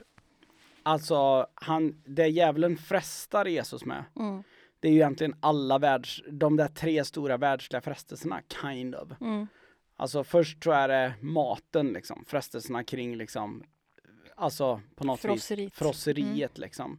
alltså 0.83 1.47
han, 1.55 2.03
det 2.05 2.29
djävulen 2.29 2.77
frestar 2.77 3.45
Jesus 3.45 3.85
med, 3.85 4.05
Mm. 4.17 4.43
det 4.81 4.89
är 4.89 4.93
ju 4.93 4.99
egentligen 4.99 5.37
alla 5.41 5.79
världs, 5.79 6.23
de 6.31 6.57
där 6.57 6.69
tre 6.69 7.05
stora 7.05 7.37
världsliga 7.37 7.81
frestelserna, 7.81 8.41
kind 8.63 8.95
of. 8.95 9.09
Mm. 9.21 9.47
Alltså 9.97 10.25
först 10.25 10.65
så 10.65 10.71
är 10.71 10.89
det 10.89 11.15
maten 11.21 11.93
liksom, 11.93 12.25
frestelserna 12.27 12.85
kring 12.85 13.17
liksom, 13.17 13.65
alltså 14.43 14.81
på 14.95 15.05
något 15.05 15.19
vis 15.19 15.23
Frosseriet. 15.23 15.75
frosseriet 15.75 16.59
liksom. 16.59 16.99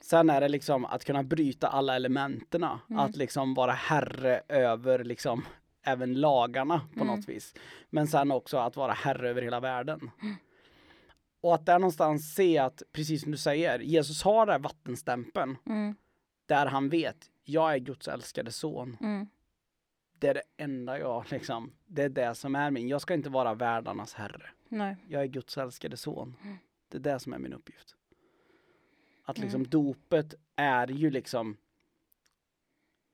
Sen 0.00 0.30
är 0.30 0.40
det 0.40 0.48
liksom 0.48 0.84
att 0.84 1.04
kunna 1.04 1.22
bryta 1.22 1.68
alla 1.68 1.96
elementerna, 1.96 2.80
Mm. 2.90 3.00
att 3.00 3.16
liksom 3.16 3.54
vara 3.54 3.72
herre 3.72 4.40
över 4.48 5.04
liksom 5.04 5.44
även 5.82 6.14
lagarna 6.20 6.80
på 6.94 7.00
Mm. 7.04 7.16
något 7.16 7.28
vis. 7.28 7.54
Men 7.90 8.06
sen 8.06 8.30
också 8.30 8.56
att 8.58 8.76
vara 8.76 8.92
herre 8.92 9.28
över 9.30 9.42
hela 9.42 9.60
världen. 9.60 10.10
Mm. 10.22 10.34
Och 11.40 11.54
att 11.54 11.66
där 11.66 11.78
någonstans 11.78 12.34
se 12.34 12.58
att, 12.58 12.82
precis 12.92 13.22
som 13.22 13.32
du 13.32 13.38
säger, 13.38 13.78
Jesus 13.78 14.22
har 14.22 14.46
den 14.46 14.52
här 14.52 14.58
vattenstämpeln 14.58 15.56
Mm. 15.66 15.94
där 16.46 16.66
han 16.66 16.88
vet, 16.88 17.30
jag 17.44 17.74
är 17.74 17.78
Guds 17.78 18.08
älskade 18.08 18.52
son. 18.52 18.96
Mm. 19.00 19.26
Det 20.18 20.28
är 20.28 20.34
det 20.34 20.42
enda 20.56 20.98
jag 20.98 21.24
liksom, 21.30 21.72
det 21.86 22.02
är 22.02 22.08
det 22.08 22.34
som 22.34 22.54
är 22.54 22.70
min. 22.70 22.88
Jag 22.88 23.00
ska 23.00 23.14
inte 23.14 23.30
vara 23.30 23.54
världarnas 23.54 24.14
herre. 24.14 24.46
Nej. 24.68 24.96
Jag 25.08 25.22
är 25.22 25.26
Guds 25.26 25.58
älskade 25.58 25.96
son. 25.96 26.36
Det 26.88 26.96
är 26.96 27.00
det 27.00 27.18
som 27.20 27.32
är 27.32 27.38
min 27.38 27.52
uppgift. 27.52 27.96
Att 29.22 29.38
liksom 29.38 29.60
Mm. 29.60 29.70
dopet 29.70 30.34
är 30.56 30.86
ju 30.88 31.10
liksom 31.10 31.56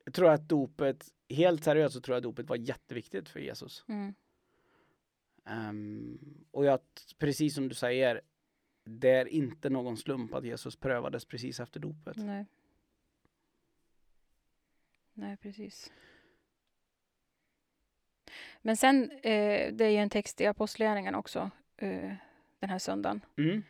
Jag 0.04 0.14
tror 0.14 0.28
att 0.30 0.48
dopet, 0.48 1.08
helt 1.28 1.64
seriöst 1.64 1.94
så 1.94 2.00
tror 2.00 2.16
jag 2.16 2.22
dopet 2.22 2.48
var 2.48 2.56
jätteviktigt 2.56 3.28
för 3.28 3.40
Jesus. 3.40 3.84
Mm. 3.88 4.14
Ehm, 5.44 6.18
och 6.50 6.64
jag, 6.64 6.80
precis 7.18 7.54
som 7.54 7.68
du 7.68 7.74
säger, 7.74 8.20
det 8.84 9.10
är 9.10 9.26
inte 9.28 9.70
någon 9.70 9.96
slump 9.96 10.34
att 10.34 10.44
Jesus 10.44 10.76
prövades 10.76 11.24
precis 11.24 11.60
efter 11.60 11.80
dopet. 11.80 12.16
Nej. 12.16 12.46
Nej, 15.14 15.36
precis. 15.36 15.92
Men 18.62 18.76
sen, 18.76 19.10
eh, 19.10 19.72
det 19.72 19.84
är 19.84 19.90
ju 19.90 19.96
en 19.96 20.10
text 20.10 20.40
i 20.40 20.46
Apostlagärningarna 20.46 21.18
också, 21.18 21.50
eh, 21.76 22.12
den 22.60 22.70
här 22.70 22.78
söndagen. 22.78 23.20
Mm. 23.38 23.62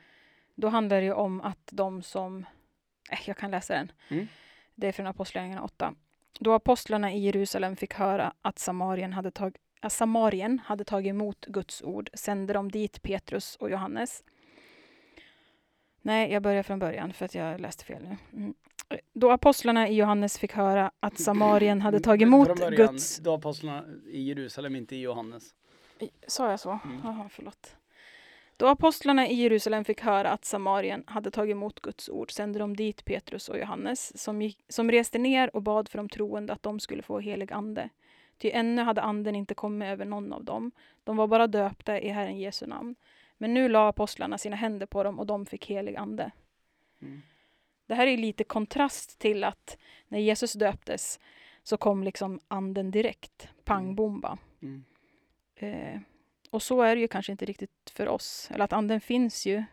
Då 0.55 0.69
handlar 0.69 0.97
det 0.97 1.05
ju 1.07 1.13
om 1.13 1.41
att 1.41 1.69
de 1.73 2.03
som... 2.03 2.47
Eh, 3.11 3.19
jag 3.27 3.37
kan 3.37 3.51
läsa 3.51 3.75
den. 3.75 3.93
Mm. 4.09 4.27
Det 4.75 4.89
är 4.89 4.93
från 4.93 5.07
Apostlagärningarna 5.07 5.63
8. 5.63 5.95
Då 6.39 6.53
apostlarna 6.53 7.13
i 7.13 7.19
Jerusalem 7.19 7.77
fick 7.77 7.95
höra 7.95 8.33
att 8.43 8.59
Samarien 8.59 9.13
hade, 9.13 9.31
tag, 9.31 9.57
att 9.81 9.93
Samarien 9.93 10.59
hade 10.59 10.85
tagit 10.85 11.11
emot 11.11 11.47
Guds 11.47 11.83
ord 11.83 12.11
sände 12.15 12.53
de 12.53 12.71
dit 12.71 13.03
Petrus 13.03 13.57
och 13.57 13.71
Johannes. 13.71 14.25
Nej, 16.03 16.33
jag 16.33 16.43
börjar 16.43 16.63
från 16.63 16.79
början 16.79 17.13
för 17.13 17.25
att 17.25 17.35
jag 17.35 17.61
läste 17.61 17.85
fel 17.85 18.03
nu. 18.03 18.17
Mm. 18.33 18.55
Då 19.13 19.31
apostlarna 19.31 19.89
i 19.89 19.95
Johannes 19.95 20.39
fick 20.39 20.53
höra 20.53 20.91
att 21.01 21.21
Samarien 21.21 21.81
hade 21.81 22.01
tagit 22.01 22.27
emot 22.27 22.47
Från 22.47 22.59
början, 22.59 22.87
Guds... 22.87 23.19
Då 23.19 23.35
apostlarna 23.35 23.85
i 24.07 24.23
Jerusalem, 24.23 24.77
inte 24.77 24.97
i 24.97 25.01
Johannes. 25.01 25.55
Sa 26.27 26.51
jag 26.51 26.61
så? 26.61 26.79
Mm. 26.85 27.01
Jaha, 27.05 27.29
förlåt. 27.33 27.77
Då 28.61 28.67
apostlarna 28.67 29.29
i 29.29 29.35
Jerusalem 29.35 29.85
fick 29.85 30.01
höra 30.01 30.31
att 30.31 30.45
Samarien 30.45 31.05
hade 31.07 31.31
tagit 31.31 31.53
emot 31.53 31.81
Guds 31.81 32.09
ord 32.09 32.33
sände 32.33 32.59
de 32.59 32.77
dit 32.77 33.05
Petrus 33.05 33.49
och 33.49 33.59
Johannes 33.59 34.23
som, 34.23 34.43
gick, 34.43 34.59
som 34.69 34.91
reste 34.91 35.19
ner 35.19 35.57
och 35.57 35.63
bad 35.63 35.89
för 35.89 35.99
de 35.99 36.09
troende 36.09 36.53
att 36.53 36.63
de 36.63 36.81
skulle 36.81 37.03
få 37.03 37.19
helig 37.19 37.53
ande. 37.53 37.89
Ty 38.39 38.51
ännu 38.51 38.83
hade 38.83 39.03
anden 39.03 39.35
inte 39.35 39.55
kommit 39.55 39.87
över 39.87 40.05
någon 40.05 40.33
av 40.33 40.45
dem. 40.45 40.73
De 41.05 41.17
var 41.17 41.27
bara 41.27 41.47
döpta 41.47 42.01
i 42.01 42.09
Herren 42.09 42.39
Jesu 42.39 42.67
namn. 42.67 42.95
Men 43.39 43.55
nu 43.55 43.69
la 43.69 43.89
apostlarna 43.89 44.39
sina 44.39 44.57
händer 44.57 44.87
på 44.87 45.03
dem 45.03 45.19
och 45.19 45.27
de 45.27 45.47
fick 45.47 45.67
helig 45.67 45.97
ande. 45.97 46.31
Mm. 47.03 47.23
Det 47.87 47.95
här 47.95 48.07
är 48.07 48.17
lite 48.17 48.45
kontrast 48.45 49.19
till 49.19 49.45
att 49.45 49.79
när 50.09 50.19
Jesus 50.19 50.53
döptes 50.53 51.21
så 51.63 51.77
kom 51.77 52.05
liksom 52.05 52.41
anden 52.49 52.91
direkt. 52.91 53.49
Pang 53.65 53.95
bom 53.95 54.21
bara. 54.21 54.39
Mm. 54.63 54.85
Eh, 55.57 56.01
och 56.51 56.63
så 56.63 56.83
är 56.83 56.95
det 56.95 57.01
ju 57.01 57.09
kanske 57.09 57.33
inte 57.33 57.45
riktigt 57.45 57.71
för 57.93 58.09
oss. 58.09 58.49
Eller 58.51 58.65
att 58.65 58.73
anden 58.73 59.01
finns 59.01 59.47
ju 59.47 59.65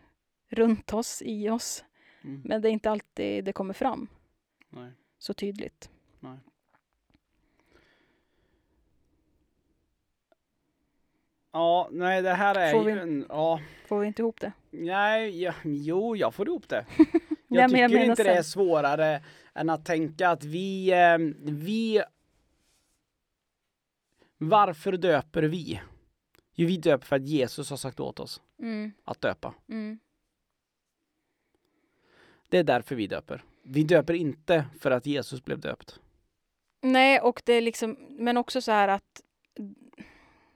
runt 0.49 0.93
oss, 0.93 1.21
i 1.25 1.49
oss. 1.49 1.85
Mm. 2.23 2.41
Men 2.45 2.61
det 2.61 2.69
är 2.69 2.71
inte 2.71 2.91
alltid 2.91 3.43
det 3.45 3.53
kommer 3.53 3.73
fram 3.73 4.07
Nej. 4.69 4.91
så 5.17 5.33
tydligt. 5.33 5.89
Nej. 6.19 6.37
Ja, 11.51 11.89
nej 11.91 12.21
det 12.21 12.33
här 12.33 12.55
är 12.55 12.71
Får 12.73 12.83
vi- 12.83 12.91
ju 12.91 12.99
en, 12.99 13.25
ja, 13.29 13.59
Får 13.87 13.99
vi 13.99 14.07
inte 14.07 14.21
ihop 14.21 14.39
det? 14.39 14.51
nej, 14.69 15.41
ja, 15.43 15.53
jo, 15.63 16.15
jag 16.15 16.33
får 16.33 16.47
ihop 16.47 16.69
det. 16.69 16.85
Nej, 16.97 17.07
Jag 17.47 17.63
jag 17.63 17.69
tycker 17.69 17.89
menar 17.89 18.05
inte 18.05 18.23
det 18.23 18.29
är 18.31 18.35
sen. 18.35 18.43
svårare 18.43 19.23
än 19.55 19.69
att 19.69 19.85
tänka 19.85 20.29
att 20.29 20.43
vi, 20.43 20.91
eh, 20.91 21.17
vi... 21.43 22.01
Varför 24.37 24.91
döper 24.91 25.43
vi? 25.43 25.81
Jo, 26.59 26.67
vi 26.67 26.77
döper 26.77 27.05
för 27.05 27.15
att 27.15 27.27
Jesus 27.27 27.69
har 27.69 27.77
sagt 27.77 27.99
åt 27.99 28.19
oss 28.19 28.41
Mm, 28.59 28.91
att 29.03 29.21
döpa. 29.21 29.53
mm, 29.69 29.99
Det 32.49 32.57
är 32.57 32.63
därför 32.63 32.95
vi 32.95 33.07
döper. 33.07 33.43
Vi 33.63 33.83
döper 33.83 34.13
inte 34.13 34.65
för 34.79 34.91
att 34.91 35.05
Jesus 35.05 35.43
blev 35.45 35.59
döpt. 35.59 35.99
Nej, 36.81 37.19
och 37.19 37.41
det 37.45 37.53
är 37.53 37.61
liksom, 37.61 37.97
men 38.09 38.37
också 38.37 38.61
så 38.61 38.71
här 38.71 38.87
att 38.87 39.21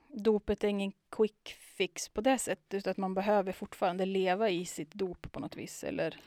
dopet 0.08 0.64
är 0.64 0.68
ingen 0.68 0.92
quick 1.10 1.56
fix 1.78 2.10
på 2.10 2.22
det 2.22 2.38
sättet, 2.38 2.74
utan 2.74 2.92
att 2.92 2.98
man 2.98 3.14
behöver 3.14 3.52
fortfarande 3.52 4.06
leva 4.06 4.50
i 4.50 4.66
sitt 4.66 4.94
dop 4.94 5.32
på 5.32 5.40
något 5.40 5.56
vis, 5.56 5.84
eller 5.84 6.20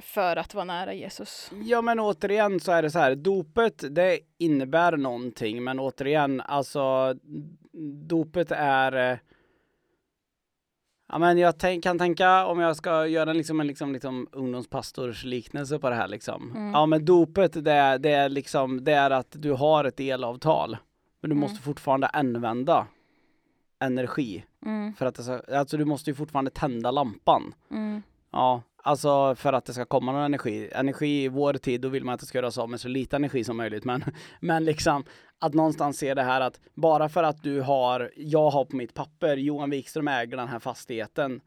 för 0.00 0.36
att 0.36 0.54
vara 0.54 0.64
nära 0.64 0.94
Jesus. 0.94 1.50
Ja, 1.64 1.82
men 1.82 2.00
återigen 2.00 2.60
så 2.60 2.72
är 2.72 2.82
det 2.82 2.90
så 2.90 2.98
här. 2.98 3.14
Dopet, 3.14 3.84
det 3.94 4.20
innebär 4.38 4.96
någonting, 4.96 5.64
men 5.64 5.78
återigen, 5.80 6.40
alltså 6.40 7.14
dopet 8.08 8.50
är 8.52 9.12
eh, 9.12 9.18
Ja, 11.12 11.18
men 11.18 11.38
jag 11.38 11.58
tänk, 11.58 11.82
kan 11.84 11.98
tänka 11.98 12.46
om 12.46 12.58
jag 12.60 12.76
ska 12.76 13.06
göra 13.06 13.30
en, 13.30 13.36
liksom, 13.36 13.60
en 13.60 13.66
liksom, 13.66 13.92
liksom 13.92 14.28
ungdomspastorsliknelse 14.32 15.78
på 15.78 15.90
det 15.90 15.96
här 15.96 16.08
liksom. 16.08 16.50
Mm. 16.56 16.70
Ja 16.72 16.86
men 16.86 17.04
dopet 17.04 17.64
det 17.64 17.72
är, 17.72 17.98
det, 17.98 18.10
är 18.10 18.28
liksom, 18.28 18.84
det 18.84 18.92
är 18.92 19.10
att 19.10 19.26
du 19.38 19.52
har 19.52 19.84
ett 19.84 20.00
elavtal. 20.00 20.76
Men 21.20 21.30
du 21.30 21.34
Mm. 21.36 21.40
måste 21.40 21.62
fortfarande 21.62 22.06
använda 22.06 22.86
energi. 23.80 24.44
Mm, 24.66 24.94
För 24.94 25.06
att 25.06 25.22
ska, 25.24 25.40
alltså 25.56 25.76
du 25.76 25.84
måste 25.84 26.10
ju 26.10 26.14
fortfarande 26.14 26.50
tända 26.50 26.90
lampan. 26.90 27.54
mm, 27.70 28.02
Ja, 28.32 28.62
alltså 28.88 29.34
för 29.34 29.52
att 29.52 29.64
det 29.64 29.72
ska 29.72 29.84
komma 29.84 30.12
någon 30.12 30.22
energi. 30.22 30.70
Energi 30.72 31.24
i 31.24 31.28
vår 31.28 31.54
tid, 31.54 31.80
då 31.80 31.88
vill 31.88 32.04
man 32.04 32.14
att 32.14 32.20
det 32.20 32.26
ska 32.26 32.38
göras 32.38 32.58
av 32.58 32.70
med 32.70 32.80
så 32.80 32.88
lite 32.88 33.16
energi 33.16 33.44
som 33.44 33.56
möjligt. 33.56 33.84
Men, 33.84 34.04
men 34.40 34.64
liksom 34.64 35.04
att 35.38 35.54
någonstans 35.54 35.98
se 35.98 36.14
det 36.14 36.22
här 36.22 36.40
att 36.40 36.60
bara 36.74 37.08
för 37.08 37.22
att 37.22 37.42
du 37.42 37.60
har, 37.60 38.10
jag 38.16 38.50
har 38.50 38.64
på 38.64 38.76
mitt 38.76 38.94
papper, 38.94 39.36
Johan 39.36 39.70
Wikström 39.70 40.08
äger 40.08 40.36
den 40.36 40.48
här 40.48 40.58
fastigheten 40.58 41.40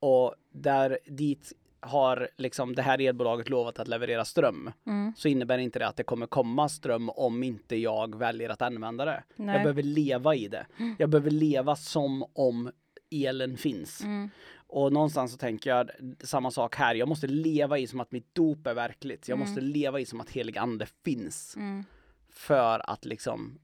och 0.00 0.34
där 0.52 0.98
dit 1.06 1.52
har 1.80 2.28
liksom 2.36 2.74
det 2.74 2.82
här 2.82 3.00
elbolaget 3.00 3.48
lovat 3.48 3.78
att 3.78 3.88
leverera 3.88 4.24
ström 4.24 4.70
mm. 4.86 5.12
så 5.16 5.28
innebär 5.28 5.58
inte 5.58 5.78
det 5.78 5.86
att 5.86 5.96
det 5.96 6.04
kommer 6.04 6.26
komma 6.26 6.68
ström 6.68 7.10
om 7.10 7.42
inte 7.42 7.76
jag 7.76 8.18
väljer 8.18 8.48
att 8.48 8.62
använda 8.62 9.04
det. 9.04 9.22
Jag 9.36 9.46
Nej. 9.46 9.58
behöver 9.58 9.82
leva 9.82 10.34
i 10.34 10.48
det. 10.48 10.66
Jag 10.98 11.10
behöver 11.10 11.30
leva 11.30 11.76
som 11.76 12.24
om 12.32 12.70
elen 13.10 13.56
finns. 13.56 14.04
Mm, 14.04 14.30
Och 14.68 14.92
någonstans 14.92 15.32
så 15.32 15.38
tänker 15.38 15.70
jag 15.70 15.90
samma 16.20 16.50
sak 16.50 16.76
här. 16.76 16.94
Jag 16.94 17.08
måste 17.08 17.26
leva 17.26 17.78
i 17.78 17.86
som 17.86 18.00
att 18.00 18.12
mitt 18.12 18.34
dop 18.34 18.66
är 18.66 18.74
verkligt. 18.74 19.28
Jag 19.28 19.36
Mm. 19.36 19.48
måste 19.48 19.60
leva 19.60 20.00
i 20.00 20.04
som 20.06 20.20
att 20.20 20.30
helig 20.30 20.58
ande 20.58 20.86
finns. 21.04 21.56
mm, 21.56 21.84
För 22.30 22.90
att 22.90 23.04
liksom 23.04 23.58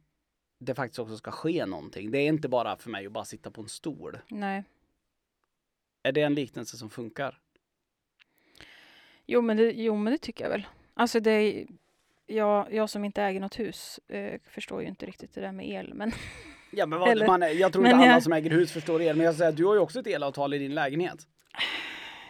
det 0.58 0.74
faktiskt 0.74 0.98
också 0.98 1.16
ska 1.16 1.30
ske 1.30 1.66
någonting. 1.66 2.10
Det 2.10 2.18
är 2.18 2.28
inte 2.28 2.48
bara 2.48 2.76
för 2.76 2.90
mig 2.90 3.06
att 3.06 3.12
bara 3.12 3.24
sitta 3.24 3.50
på 3.50 3.60
en 3.62 3.68
stol. 3.68 4.18
nej. 4.28 4.64
Är 6.02 6.12
det 6.12 6.22
en 6.22 6.34
liknelse 6.34 6.76
som 6.76 6.90
funkar? 6.90 7.38
Jo 9.26 9.42
men, 9.42 9.56
det, 9.56 9.72
jo, 9.72 9.96
men 9.96 10.12
det 10.12 10.18
tycker 10.18 10.44
jag 10.44 10.50
väl. 10.50 10.66
Alltså 10.94 11.20
det 11.20 11.30
är, 11.30 11.66
jag, 12.26 12.72
jag 12.74 12.90
som 12.90 13.04
inte 13.04 13.22
äger 13.22 13.40
något 13.40 13.58
hus 13.58 14.00
eh, 14.08 14.40
förstår 14.44 14.82
ju 14.82 14.88
inte 14.88 15.06
riktigt 15.06 15.34
det 15.34 15.40
där 15.40 15.52
med 15.52 15.68
el. 15.68 15.94
Men 15.94 16.12
Ja 16.74 16.86
men 16.86 16.98
vad, 16.98 17.08
Eller- 17.08 17.26
man, 17.26 17.40
jag 17.58 17.72
tror 17.72 17.86
inte 17.86 17.96
alla 17.96 18.06
jag- 18.06 18.22
som 18.22 18.32
äger 18.32 18.50
hus 18.50 18.72
förstår 18.72 19.02
er. 19.02 19.14
Men 19.14 19.26
jag 19.26 19.34
säger 19.34 19.48
att 19.50 19.56
du 19.56 19.64
har 19.64 19.74
ju 19.74 19.80
också 19.80 20.00
ett 20.00 20.06
elavtal 20.06 20.54
i 20.54 20.58
din 20.58 20.74
lägenhet. 20.74 21.18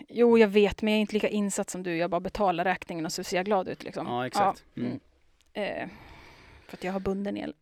jo, 0.09 0.39
jag 0.39 0.49
vet, 0.49 0.83
men 0.83 0.93
jag 0.93 0.97
är 0.97 1.01
inte 1.01 1.15
lika 1.15 1.29
insatt 1.29 1.71
som 1.71 1.83
du. 1.83 1.97
Jag 1.97 2.11
bara 2.11 2.21
betalar 2.21 2.65
räkningen 2.65 3.05
och 3.07 3.13
så 3.13 3.25
ser 3.25 3.37
jag 3.37 3.47
glad 3.47 3.69
ut. 3.69 3.83
Liksom. 3.85 4.07
Ja 4.07 4.27
exakt. 4.27 4.65
Ja, 4.75 4.83
Mm. 4.83 5.01
eh, 5.53 5.89
för 6.69 6.77
att 6.77 6.85
jag 6.85 6.93
har 6.93 7.01
bunden 7.01 7.37
el. 7.37 7.55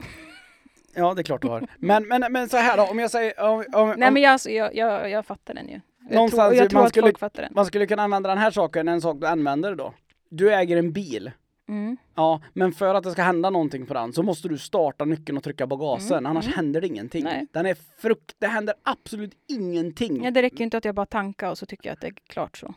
Ja 0.94 1.14
det 1.14 1.20
är 1.20 1.22
klart 1.24 1.42
du 1.42 1.48
har. 1.48 1.66
Men, 1.78 2.08
men, 2.08 2.32
men 2.32 2.48
så 2.48 2.56
här 2.56 2.76
då, 2.76 2.82
om 2.82 2.98
jag 2.98 3.10
säger... 3.10 3.40
Om, 3.40 3.64
om, 3.72 3.94
Nej 3.96 4.10
men 4.10 4.22
jag, 4.22 4.32
alltså, 4.32 4.50
jag, 4.50 4.74
jag, 4.76 5.10
jag 5.10 5.26
fattar 5.26 5.54
den 5.54 5.68
ju. 5.68 5.80
Jag 6.08 6.14
Någonstans 6.14 6.48
tror, 6.50 6.54
jag 6.54 6.62
man 6.62 6.68
tror 6.70 6.82
att 6.84 6.88
skulle- 6.88 7.06
folk 7.06 7.18
fattar 7.18 7.42
den. 7.42 7.52
man 7.54 7.66
skulle 7.66 7.86
kunna 7.86 8.02
använda 8.02 8.28
den 8.28 8.38
här 8.38 8.50
saken, 8.50 8.88
en 8.88 9.00
sak 9.00 9.16
du 9.20 9.26
använder 9.26 9.74
då. 9.74 9.94
Du 10.28 10.54
äger 10.54 10.76
en 10.76 10.92
bil. 10.92 11.30
Mm. 11.70 11.96
Ja, 12.14 12.40
men 12.52 12.72
för 12.72 12.94
att 12.94 13.04
det 13.04 13.11
ska 13.12 13.22
hända 13.22 13.50
någonting 13.50 13.87
på 13.87 13.94
den 13.94 14.12
så 14.12 14.22
måste 14.22 14.48
du 14.48 14.59
starta 14.59 15.04
nyckeln 15.04 15.38
och 15.38 15.44
trycka 15.44 15.66
på 15.66 15.76
gasen, 15.76 16.18
Mm, 16.18 16.30
annars 16.30 16.44
mm. 16.46 16.56
händer 16.56 16.80
det 16.80 16.87
ingenting. 16.87 17.24
Nej. 17.24 17.46
Den 17.52 17.66
är 17.66 17.76
frukt, 17.98 18.35
det 18.38 18.46
händer 18.46 18.74
absolut 18.83 19.33
ingenting. 19.48 20.24
Ja, 20.24 20.30
det 20.30 20.42
räcker 20.42 20.59
ju 20.59 20.64
inte 20.64 20.76
att 20.76 20.85
jag 20.85 20.94
bara 20.94 21.06
tankar 21.06 21.50
och 21.50 21.59
så 21.59 21.66
tycker 21.66 21.88
jag 21.88 21.94
att 21.94 22.00
det 22.00 22.06
är 22.06 22.14
klart 22.26 22.56
så. 22.59 22.74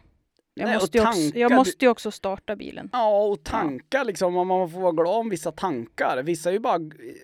Jag, 0.55 0.65
Nej, 0.65 0.75
måste, 0.75 0.97
ju 0.97 1.03
också, 1.07 1.13
tanka, 1.21 1.39
jag 1.39 1.51
du- 1.51 1.55
måste 1.55 1.85
ju 1.85 1.91
också 1.91 2.11
starta 2.11 2.55
bilen. 2.55 2.89
Ja, 2.93 3.25
och 3.25 3.43
tankar 3.43 4.05
liksom, 4.05 4.37
om 4.37 4.47
man 4.47 4.69
får 4.69 4.79
vara 4.81 4.91
glad 4.91 5.15
om 5.19 5.29
vissa 5.29 5.51
tankar. 5.51 6.23
Vissa 6.23 6.49
är 6.49 6.53
ju 6.53 6.59
bara, 6.59 6.79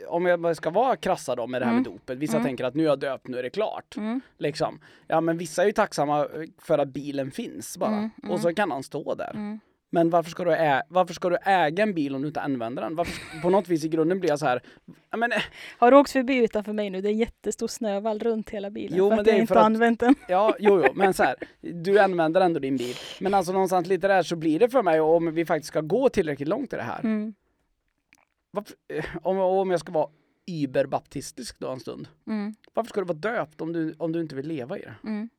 om 0.07 0.25
jag 0.25 0.57
ska 0.57 0.69
vara 0.69 0.95
krassa 0.95 1.35
då 1.35 1.47
med 1.47 1.61
det 1.61 1.65
här 1.65 1.71
Mm. 1.73 1.83
med 1.83 1.91
dopet, 1.93 2.17
vissa 2.17 2.37
Mm. 2.37 2.45
tänker 2.47 2.63
att 2.63 2.75
nu 2.75 2.83
är 2.83 2.87
jag 2.87 2.99
döpt, 2.99 3.27
nu 3.27 3.37
är 3.39 3.43
det 3.43 3.49
klart. 3.49 3.97
Mm. 3.97 4.21
Liksom. 4.37 4.79
Ja, 5.07 5.21
men 5.21 5.37
vissa 5.37 5.61
är 5.61 5.65
ju 5.65 5.71
tacksamma 5.71 6.27
för 6.57 6.77
att 6.77 6.87
bilen 6.89 7.31
finns 7.31 7.77
bara. 7.77 7.89
Mm, 7.97 8.09
mm. 8.23 8.31
Och 8.31 8.39
så 8.39 8.53
kan 8.55 8.71
han 8.71 8.83
stå 8.83 9.15
där. 9.15 9.31
Men 9.89 10.09
varför 10.09 10.31
ska, 10.31 10.43
du 10.43 10.51
ä- 10.51 10.83
varför 10.89 11.13
ska 11.13 11.29
du 11.29 11.37
äga 11.45 11.83
en 11.83 11.93
bil 11.93 12.15
om 12.15 12.21
du 12.21 12.27
inte 12.27 12.41
använder 12.41 12.81
den? 12.83 12.95
Varför, 12.95 13.41
på 13.41 13.49
något 13.49 13.67
vis 13.67 13.85
i 13.85 13.89
grunden 13.89 14.19
blir 14.19 14.29
jag 14.29 14.39
så 14.39 14.45
här, 14.45 14.61
men, 15.17 15.31
eh, 15.31 15.41
Har 15.77 15.91
du 15.91 15.97
åkt 15.97 16.11
förbi 16.11 16.37
utanför 16.37 16.73
mig 16.73 16.89
nu? 16.89 17.01
Det 17.01 17.07
är 17.07 17.11
en 17.11 17.17
jättestor 17.17 17.67
snövall 17.67 18.19
runt 18.19 18.49
hela 18.49 18.69
bilen. 18.69 18.97
Jo, 18.97 19.05
för 19.05 19.09
men 19.09 19.19
att 19.19 19.25
det 19.25 19.31
jag 19.31 19.37
är 19.37 19.41
inte 19.41 19.53
för 19.53 19.59
har 19.59 19.65
använt 19.65 19.99
den. 19.99 20.15
Ja, 20.27 20.55
jo, 20.59 20.83
jo, 20.85 20.93
men 20.95 21.13
så 21.13 21.23
här, 21.23 21.35
du 21.61 21.99
använder 21.99 22.41
ändå 22.41 22.59
din 22.59 22.77
bil. 22.77 22.95
Men 23.19 23.33
alltså 23.33 23.51
någonstans 23.53 23.87
lite 23.87 24.07
där 24.07 24.23
så 24.23 24.35
blir 24.35 24.59
det 24.59 24.69
för 24.69 24.83
mig 24.83 24.99
om 24.99 25.33
vi 25.33 25.45
faktiskt 25.45 25.67
ska 25.67 25.81
gå 25.81 26.09
tillräckligt 26.09 26.47
långt 26.49 26.73
i 26.73 26.75
det 26.75 26.81
här. 26.83 26.99
Mm. 26.99 27.33
Varför, 28.51 28.75
eh, 28.87 29.05
om, 29.23 29.39
om 29.39 29.71
jag 29.71 29.79
ska 29.79 29.91
vara 29.91 30.09
überbaptistisk 30.47 31.59
då 31.59 31.69
en 31.69 31.79
stund. 31.79 32.07
Mm. 32.27 32.55
Varför 32.73 32.89
ska 32.89 33.01
du 33.01 33.05
vara 33.07 33.17
döpt 33.17 33.61
om 33.61 33.73
du, 33.73 33.95
om 33.97 34.11
du 34.11 34.21
inte 34.21 34.35
vill 34.35 34.47
leva 34.47 34.77
i 34.77 34.81
det? 34.81 34.95
Mm. 35.03 35.29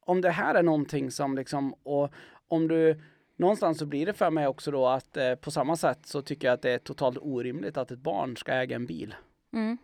Om 0.00 0.20
det 0.20 0.30
här 0.30 0.54
är 0.54 0.62
någonting 0.62 1.10
som 1.10 1.36
liksom, 1.36 1.74
och 1.82 2.12
om 2.48 2.68
du, 2.68 3.00
någonstans 3.38 3.78
så 3.78 3.86
blir 3.86 4.06
det 4.06 4.12
för 4.12 4.30
mig 4.30 4.46
också 4.46 4.70
då 4.70 4.86
att 4.86 5.16
eh, 5.16 5.34
på 5.34 5.50
samma 5.50 5.76
sätt 5.76 6.06
så 6.06 6.22
tycker 6.22 6.48
jag 6.48 6.54
att 6.54 6.62
det 6.62 6.70
är 6.70 6.78
totalt 6.78 7.18
orimligt 7.20 7.76
att 7.76 7.90
ett 7.90 7.98
barn 7.98 8.36
ska 8.36 8.52
äga 8.52 8.76
en 8.76 8.86
bil. 8.86 9.14
Mm. 9.52 9.78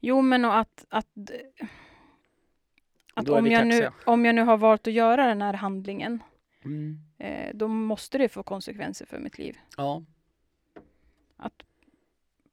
Jo, 0.00 0.22
men 0.22 0.44
och 0.44 0.58
att, 0.58 0.86
att, 0.88 1.06
att 3.14 3.26
Då 3.26 3.34
är 3.34 3.38
om, 3.38 3.46
jag 3.46 3.66
nu, 3.66 3.90
om 4.06 4.24
jag 4.24 4.34
nu 4.34 4.42
har 4.42 4.56
valt 4.56 4.86
att 4.86 4.92
göra 4.92 5.26
den 5.26 5.42
här 5.42 5.52
handlingen, 5.54 6.22
Mm. 6.64 6.98
eh, 7.18 7.50
då 7.54 7.68
måste 7.68 8.18
det 8.18 8.28
få 8.28 8.42
konsekvenser 8.42 9.06
för 9.06 9.18
mitt 9.18 9.38
liv. 9.38 9.58
Ja. 9.76 10.02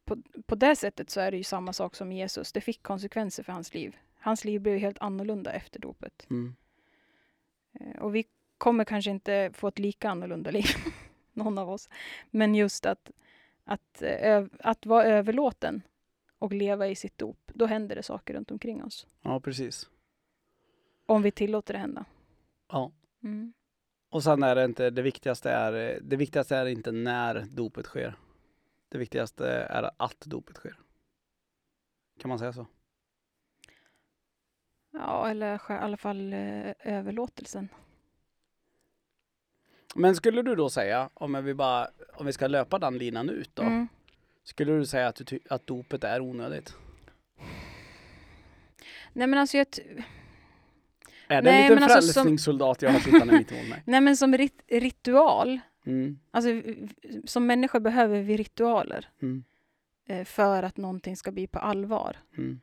På, 0.06 0.18
på 0.46 0.56
det 0.56 0.76
sättet 0.76 1.10
så 1.10 1.20
är 1.20 1.32
det 1.32 1.38
ju 1.38 1.44
samma 1.44 1.74
sak 1.74 1.96
som 1.96 2.12
Jesus. 2.12 2.52
Det 2.52 2.62
fick 2.62 2.84
konsekvenser 2.84 3.44
för 3.44 3.54
hans 3.54 3.74
liv. 3.74 3.98
Hans 4.20 4.46
liv 4.46 4.62
blev 4.62 4.78
helt 4.78 5.00
annorlunda 5.00 5.52
efter 5.52 5.80
dopet. 5.80 6.28
Mm. 6.30 6.56
Eh, 7.80 8.02
och 8.02 8.16
vi 8.16 8.26
kommer 8.58 8.86
kanske 8.86 9.12
inte 9.12 9.52
få 9.54 9.68
ett 9.68 9.80
lika 9.80 10.10
annorlunda 10.10 10.52
liv, 10.52 10.66
någon 11.34 11.58
av 11.58 11.70
oss. 11.70 11.90
Men 12.32 12.56
just 12.56 12.86
att, 12.86 13.12
att, 13.64 14.02
eh, 14.02 14.46
att 14.60 14.86
vara 14.86 15.04
överlåten 15.04 15.82
och 16.40 16.54
leva 16.54 16.88
i 16.88 16.96
sitt 16.96 17.18
dop, 17.18 17.52
då 17.54 17.66
händer 17.66 17.96
det 17.96 18.04
saker 18.04 18.34
runt 18.34 18.52
omkring 18.52 18.84
oss. 18.84 19.08
ja, 19.22 19.40
precis. 19.40 19.90
Om 21.06 21.22
vi 21.22 21.32
tillåter 21.32 21.74
det 21.74 21.80
hända. 21.80 22.06
Ja. 22.72 22.92
Mm. 23.24 23.54
Och 24.10 24.24
sen 24.24 24.44
är 24.44 24.56
det 24.56 24.66
inte, 24.66 24.90
det 24.90 25.02
viktigaste 25.02 25.52
är, 25.52 26.00
det 26.02 26.16
viktigaste 26.16 26.56
är 26.56 26.66
inte 26.66 26.92
när 26.92 27.42
dopet 27.42 27.86
sker. 27.86 28.16
Det 28.90 28.98
viktigaste 28.98 29.48
är 29.48 29.92
att 29.98 30.20
dopet 30.20 30.56
sker. 30.56 30.80
Kan 32.20 32.30
man 32.30 32.40
säga 32.40 32.54
så? 32.54 32.68
Ja, 34.98 35.30
eller 35.30 35.56
i 35.56 35.74
alla 35.74 35.98
fall 35.98 36.34
eh, 36.34 36.72
överlåtelsen. 36.80 37.70
Men 39.96 40.16
skulle 40.16 40.42
du 40.42 40.56
då 40.56 40.70
säga, 40.70 41.10
om 41.14 41.44
vi 41.46 41.54
bara, 41.54 41.88
om 42.14 42.26
vi 42.26 42.34
ska 42.34 42.48
löpa 42.48 42.80
den 42.80 42.98
linan 42.98 43.30
ut 43.30 43.50
då. 43.54 43.64
Mm. 43.64 43.88
Skulle 44.44 44.72
du 44.74 44.86
säga 44.86 45.08
att, 45.08 45.16
du 45.26 45.40
att 45.50 45.68
dopet 45.68 46.04
är 46.04 46.22
onödigt? 46.22 46.74
Nej 49.14 49.28
men 49.28 49.40
alltså 49.40 49.58
jag, 49.58 49.68
Är 51.28 51.42
det 51.42 51.52
Nej, 51.52 51.64
en 51.64 51.70
liten 51.72 51.84
alltså 51.84 52.02
som- 52.02 52.14
frälsningssoldat 52.14 52.82
jag 52.82 52.90
har 52.92 53.00
sittande 53.00 53.34
mitt 53.38 53.52
emot 53.52 53.70
mig? 53.70 53.84
nej 53.86 54.02
men 54.02 54.18
som 54.18 54.38
rit, 54.38 54.62
ritual, 54.68 55.60
Mm, 55.88 56.20
alltså 56.32 56.50
som 57.26 57.46
människor 57.48 57.80
behöver 57.80 58.22
vi 58.22 58.38
ritualer 58.38 59.10
mm, 59.22 59.44
eh, 60.06 60.26
för 60.26 60.64
att 60.64 60.78
någonting 60.78 61.18
ska 61.18 61.32
bli 61.32 61.48
på 61.48 61.60
allvar. 61.60 62.18
mm. 62.38 62.60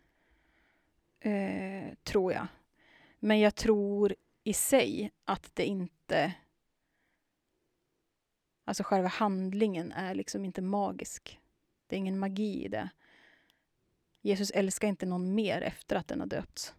Eh, 1.22 1.94
tror 2.04 2.32
jag. 2.32 2.46
Men 3.18 3.40
jag 3.40 3.54
tror 3.54 4.14
i 4.44 4.52
sig 4.52 5.10
att 5.24 5.50
det 5.54 5.64
inte... 5.64 6.34
Alltså 8.64 8.82
själva 8.82 9.08
handlingen 9.08 9.92
är 9.92 10.14
liksom 10.14 10.44
inte 10.44 10.62
magisk. 10.62 11.40
Det 11.86 11.96
är 11.96 11.98
ingen 11.98 12.18
magi 12.18 12.64
i 12.64 12.68
det. 12.68 12.90
Jesus 14.20 14.50
älskar 14.50 14.88
inte 14.88 15.06
någon 15.06 15.34
mer 15.34 15.60
efter 15.62 15.96
att 15.96 16.08
den 16.08 16.20
har 16.20 16.26
döpts. 16.26 16.74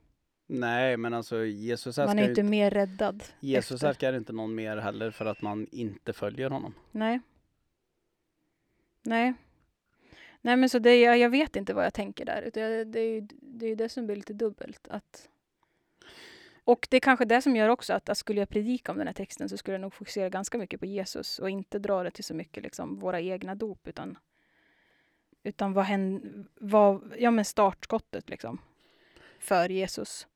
Nej, 0.47 0.97
men 0.97 1.13
alltså 1.13 1.45
Jesus 1.45 1.97
Man 1.97 2.03
älskar, 2.03 2.17
är 2.17 2.23
ju 2.23 2.29
inte 2.29 2.41
inte, 2.41 2.49
mer 2.49 2.71
räddad. 2.71 3.23
Jesus 3.39 3.71
efter. 3.75 3.88
älskar 3.88 4.13
inte 4.13 4.34
någon 4.34 4.56
mer 4.56 4.77
heller 4.77 5.12
för 5.12 5.25
att 5.25 5.41
man 5.41 5.67
inte 5.71 6.13
följer 6.13 6.49
honom. 6.49 6.73
Nej. 6.91 7.19
Nej. 9.01 9.34
Nej 10.45 10.58
men 10.58 10.69
så 10.69 10.79
det, 10.79 10.99
jag, 10.99 11.17
jag 11.17 11.29
vet 11.29 11.56
inte 11.56 11.73
vad 11.73 11.86
jag 11.86 11.93
tänker 11.93 12.25
där. 12.25 12.49
Det 12.53 12.62
är 12.62 12.69
ju 12.69 13.27
det, 13.32 13.65
är 13.65 13.69
ju 13.69 13.75
det 13.75 13.89
som 13.89 14.06
blir 14.06 14.15
lite 14.15 14.34
dubbelt. 14.34 14.88
Att, 14.88 15.29
och 16.63 16.88
det 16.91 16.97
är 16.97 17.01
kanske 17.01 17.25
det 17.25 17.41
som 17.41 17.56
gör 17.56 17.69
också 17.69 17.93
att, 17.93 18.10
att 18.10 18.17
skulle 18.17 18.39
jag 18.39 18.49
predika 18.49 18.91
om 18.91 18.97
den 18.97 19.08
här 19.08 19.13
texten 19.13 19.49
så 19.49 19.58
skulle 19.58 19.75
jag 19.75 19.82
nog 19.82 19.93
fokusera 19.93 20.29
ganska 20.29 20.58
mycket 20.58 20.79
på 20.79 20.86
Jesus 20.86 21.39
och 21.39 21.49
inte 21.49 21.79
dra 21.79 22.03
det 22.03 22.12
till 22.12 22.23
så 22.23 22.34
mycket 22.34 22.63
liksom 22.63 22.99
våra 22.99 23.21
egna 23.21 23.56
dop 23.56 23.88
utan 23.88 24.17
utan 25.43 25.73
vad 25.73 25.86
hän, 25.86 26.47
vad, 26.56 27.13
ja 27.19 27.32
men 27.32 27.45
startskottet 27.45 28.29
liksom 28.29 28.62
för 29.39 29.69
Jesus. 29.69 30.27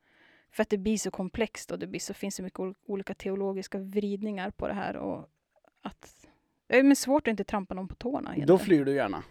För 0.51 0.61
att 0.61 0.69
det 0.69 0.77
blir 0.77 0.97
så 0.97 1.11
komplext 1.11 1.71
och 1.71 1.79
det 1.79 1.87
blir 1.87 1.99
så, 1.99 2.13
finns 2.13 2.35
så 2.35 2.43
mycket 2.43 2.59
ol- 2.59 2.75
olika 2.85 3.13
teologiska 3.13 3.77
vridningar 3.77 4.51
på 4.51 4.67
det 4.67 4.73
här 4.73 4.97
och 4.97 5.29
att 5.81 6.27
det 6.67 6.77
är 6.77 6.95
svårt 6.95 7.27
att 7.27 7.31
inte 7.31 7.43
trampa 7.43 7.73
någon 7.73 7.87
på 7.87 7.95
tårna. 7.95 8.29
Då 8.29 8.35
egentligen. 8.35 8.59
flyr 8.59 8.85
du 8.85 8.95
gärna. 8.95 9.23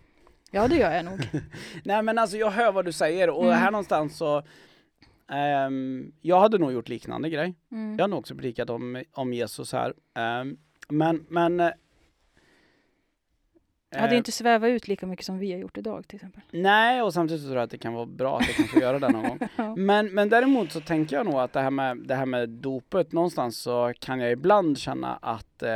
Ja, 0.50 0.68
det 0.68 0.76
gör 0.76 0.92
jag 0.92 1.04
nog. 1.04 1.18
Nej 1.84 2.02
men 2.02 2.18
alltså 2.18 2.36
jag 2.36 2.50
hör 2.50 2.72
vad 2.72 2.84
du 2.84 2.92
säger 2.92 3.30
och 3.30 3.44
Mm. 3.44 3.58
här 3.58 3.70
någonstans 3.70 4.16
så 4.16 4.42
ehm, 5.30 6.12
Jag 6.20 6.40
hade 6.40 6.58
nog 6.58 6.72
gjort 6.72 6.88
liknande 6.88 7.30
grej. 7.30 7.54
Mm. 7.72 7.96
Jag 7.96 8.02
har 8.02 8.08
nog 8.08 8.18
också 8.18 8.34
predikat 8.34 8.70
om, 8.70 9.02
om 9.12 9.32
Jesus 9.32 9.72
här. 9.72 9.94
Ehm, 10.14 10.56
men 10.88 11.26
men 11.28 11.60
eh, 11.60 11.70
Jag 13.90 14.00
hade 14.00 14.12
eh, 14.12 14.18
inte 14.18 14.32
svävat 14.32 14.68
ut 14.68 14.88
lika 14.88 15.06
mycket 15.06 15.26
som 15.26 15.38
vi 15.38 15.52
har 15.52 15.58
gjort 15.58 15.78
idag 15.78 16.08
till 16.08 16.16
exempel. 16.16 16.42
Nej, 16.50 17.02
och 17.02 17.14
samtidigt 17.14 17.42
så 17.42 17.46
tror 17.48 17.56
jag 17.56 17.64
att 17.64 17.70
det 17.70 17.78
kan 17.78 17.94
vara 17.94 18.06
bra 18.06 18.38
att 18.38 18.46
jag 18.46 18.56
kan 18.56 18.64
få 18.66 18.78
göra 18.80 18.98
det 18.98 19.08
någon 19.08 19.22
gång. 19.28 19.38
Men, 19.76 20.14
men 20.14 20.28
däremot 20.28 20.72
så 20.72 20.80
tänker 20.80 21.16
jag 21.16 21.26
nog 21.26 21.34
att 21.34 21.52
det 21.52 21.60
här 21.60 21.70
med, 21.70 21.96
det 21.98 22.14
här 22.14 22.26
med 22.26 22.48
dopet, 22.48 23.12
någonstans 23.12 23.58
så 23.58 23.92
kan 24.00 24.20
jag 24.20 24.32
ibland 24.32 24.78
känna 24.78 25.16
att 25.22 25.62
eh, 25.62 25.68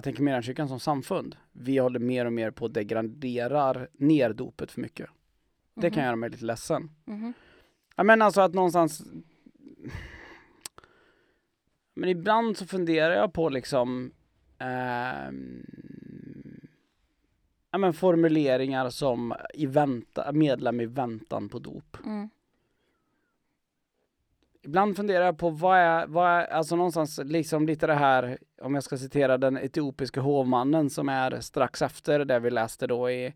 att 0.00 0.06
Equmeniakyrkan 0.06 0.68
som 0.68 0.80
samfund, 0.80 1.36
vi 1.52 1.78
håller 1.78 1.98
mer 2.00 2.24
och 2.26 2.32
mer 2.32 2.50
på 2.50 2.66
att 2.66 2.74
degraderar 2.74 3.88
ner 3.92 4.32
dopet 4.32 4.70
för 4.72 4.80
mycket. 4.80 5.10
Det 5.74 5.90
kan 5.90 5.98
Mhm. 5.98 6.04
göra 6.06 6.16
mig 6.16 6.30
lite 6.30 6.44
ledsen. 6.44 6.90
Mhm. 7.04 7.32
Ja 7.96 8.02
men 8.02 8.22
alltså 8.22 8.40
att 8.40 8.54
någonstans 8.54 9.02
Men 11.94 12.08
ibland 12.08 12.56
så 12.56 12.66
funderar 12.66 13.14
jag 13.14 13.32
på 13.32 13.48
liksom 13.48 14.12
ehm, 14.58 15.66
Ja 17.70 17.78
men 17.78 17.92
formuleringar 17.92 18.90
som 18.90 19.34
i 19.54 19.66
vänta, 19.66 20.32
medlem 20.32 20.80
i 20.80 20.86
väntan 20.86 21.48
på 21.48 21.58
dop. 21.58 21.96
Mm. 22.04 22.28
Ibland 24.62 24.96
funderar 24.96 25.24
jag 25.24 25.38
på 25.38 25.50
vad 25.50 25.78
är, 25.78 26.06
vad 26.06 26.30
är, 26.30 26.46
alltså 26.46 26.76
någonstans 26.76 27.20
liksom 27.24 27.66
lite 27.66 27.86
det 27.86 27.94
här, 27.94 28.38
om 28.62 28.74
jag 28.74 28.84
ska 28.84 28.98
citera 28.98 29.38
den 29.38 29.56
etiopiska 29.56 30.20
hovmannen 30.20 30.90
som 30.90 31.08
är 31.08 31.40
strax 31.40 31.82
efter 31.82 32.24
det 32.24 32.38
vi 32.38 32.50
läste 32.50 32.86
då 32.86 33.10
i, 33.10 33.34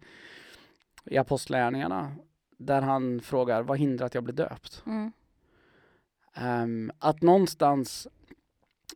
i 1.04 1.18
Apostlagärningarna. 1.18 2.12
Där 2.58 2.82
han 2.82 3.20
frågar, 3.20 3.62
vad 3.62 3.78
hindrar 3.78 4.06
att 4.06 4.14
jag 4.14 4.24
blir 4.24 4.34
döpt? 4.34 4.82
Mm. 4.86 5.12
Ehm, 6.34 6.92
att 6.98 7.22
någonstans, 7.22 8.08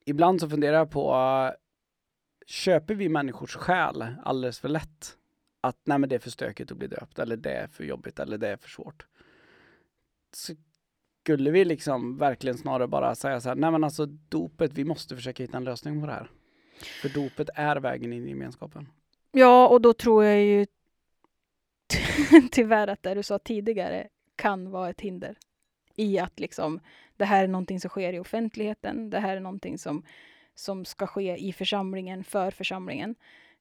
ibland 0.05 0.41
så 0.41 0.49
funderar 0.49 0.77
jag 0.77 0.91
på, 0.91 1.15
uh, 1.15 1.51
köper 2.47 2.95
vi 2.95 3.09
människors 3.09 3.57
själ 3.57 4.07
alldeles 4.25 4.61
för 4.61 4.69
lätt? 4.69 5.17
Att 5.61 5.81
nej 5.85 5.99
men 5.99 6.09
det 6.09 6.15
är 6.15 6.21
för 6.21 6.31
stökigt 6.31 6.73
att 6.73 6.79
bli 6.79 6.89
döpt, 6.89 7.19
eller 7.19 7.37
det 7.37 7.53
är 7.53 7.67
för 7.67 7.85
jobbigt, 7.85 8.19
eller 8.19 8.39
det 8.39 8.49
är 8.49 8.57
för 8.57 8.69
svårt. 8.69 9.07
Så 10.33 10.55
skulle 11.29 11.51
vi 11.51 11.65
liksom 11.65 12.19
verkligen 12.19 12.59
snarare 12.59 12.87
bara 12.87 13.15
säga 13.15 13.41
så 13.41 13.49
här, 13.49 13.57
nej 13.57 13.71
men 13.71 13.85
alltså 13.85 14.07
dopet, 14.07 14.73
vi 14.73 14.85
måste 14.85 15.17
försöka 15.17 15.43
hitta 15.43 15.57
en 15.57 15.65
lösning 15.65 16.01
på 16.01 16.07
det 16.07 16.13
här. 16.13 16.31
För 17.03 17.09
dopet 17.09 17.49
är 17.55 17.77
vägen 17.77 18.13
in 18.13 18.27
i 18.27 18.29
gemenskapen. 18.29 18.89
Ja, 19.33 19.69
och 19.69 19.81
då 19.81 19.93
tror 19.93 20.25
jag 20.25 20.45
ju 20.45 20.67
tyvärr 22.51 22.89
att 22.89 23.03
det 23.03 23.15
du 23.15 23.23
sa 23.23 23.39
tidigare 23.39 24.09
kan 24.37 24.71
vara 24.71 24.91
ett 24.91 25.01
hinder. 25.01 25.37
I 25.95 26.19
att 26.19 26.41
liksom, 26.41 26.81
det 27.17 27.25
här 27.25 27.45
är 27.45 27.49
någonting 27.49 27.81
som 27.81 27.89
sker 27.89 28.13
i 28.13 28.19
offentligheten. 28.19 29.11
Det 29.11 29.21
här 29.21 29.37
är 29.37 29.41
någonting 29.41 29.79
som, 29.79 30.03
som 30.55 30.85
ska 30.85 31.07
ske 31.07 31.37
i 31.37 31.53
församlingen, 31.53 32.25
för 32.25 32.51
församlingen. 32.51 33.15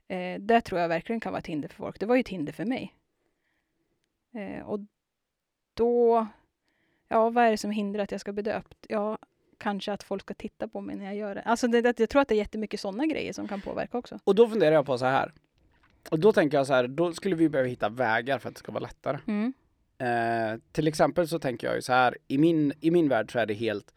Eh, 0.07 0.39
det 0.39 0.61
tror 0.61 0.81
jag 0.81 0.89
verkligen 0.89 1.19
kan 1.19 1.31
vara 1.31 1.39
ett 1.39 1.47
hinder 1.47 1.69
för 1.69 1.75
folk. 1.75 1.99
Det 1.99 2.05
var 2.05 2.15
ju 2.15 2.21
ett 2.21 2.29
hinder 2.29 2.53
för 2.53 2.65
mig. 2.65 2.93
Eh, 4.33 4.67
och 4.67 4.79
då, 5.73 6.27
ja 7.07 7.29
vad 7.29 7.45
är 7.45 7.51
det 7.51 7.57
som 7.57 7.71
hindrar 7.71 8.03
att 8.03 8.11
jag 8.11 8.21
ska 8.21 8.33
bli 8.33 8.43
döpt? 8.43 8.85
Ja, 8.89 9.17
kanske 9.57 9.91
att 9.91 10.03
folk 10.03 10.21
ska 10.21 10.33
titta 10.33 10.67
på 10.67 10.81
mig 10.81 10.95
när 10.95 11.05
jag 11.05 11.15
gör 11.15 11.35
det. 11.35 11.41
Alltså 11.41 11.67
det, 11.67 11.81
det, 11.81 11.99
jag 11.99 12.09
tror 12.09 12.21
att 12.21 12.27
det 12.27 12.35
är 12.35 12.37
jättemycket 12.37 12.79
sådana 12.79 13.05
grejer 13.05 13.33
som 13.33 13.47
kan 13.47 13.61
påverka 13.61 13.97
också. 13.97 14.19
Och 14.23 14.35
då 14.35 14.47
funderar 14.47 14.71
jag 14.71 14.85
på 14.85 14.97
så 14.97 15.05
här. 15.05 15.33
Och 16.09 16.19
då 16.19 16.33
tänker 16.33 16.57
jag 16.57 16.67
så 16.67 16.73
här, 16.73 16.87
då 16.87 17.13
skulle 17.13 17.35
vi 17.35 17.49
behöva 17.49 17.69
hitta 17.69 17.89
vägar 17.89 18.39
för 18.39 18.49
att 18.49 18.55
det 18.55 18.59
ska 18.59 18.71
vara 18.71 18.83
lättare. 18.83 19.19
Mm. 19.27 19.53
Eh, 19.97 20.59
till 20.71 20.87
exempel 20.87 21.27
så 21.27 21.39
tänker 21.39 21.67
jag 21.67 21.75
ju 21.75 21.81
så 21.81 21.93
här, 21.93 22.17
i 22.27 22.37
min, 22.37 22.73
i 22.79 22.91
min 22.91 23.09
värld 23.09 23.31
så 23.31 23.39
är 23.39 23.45
det 23.45 23.53
helt 23.53 23.93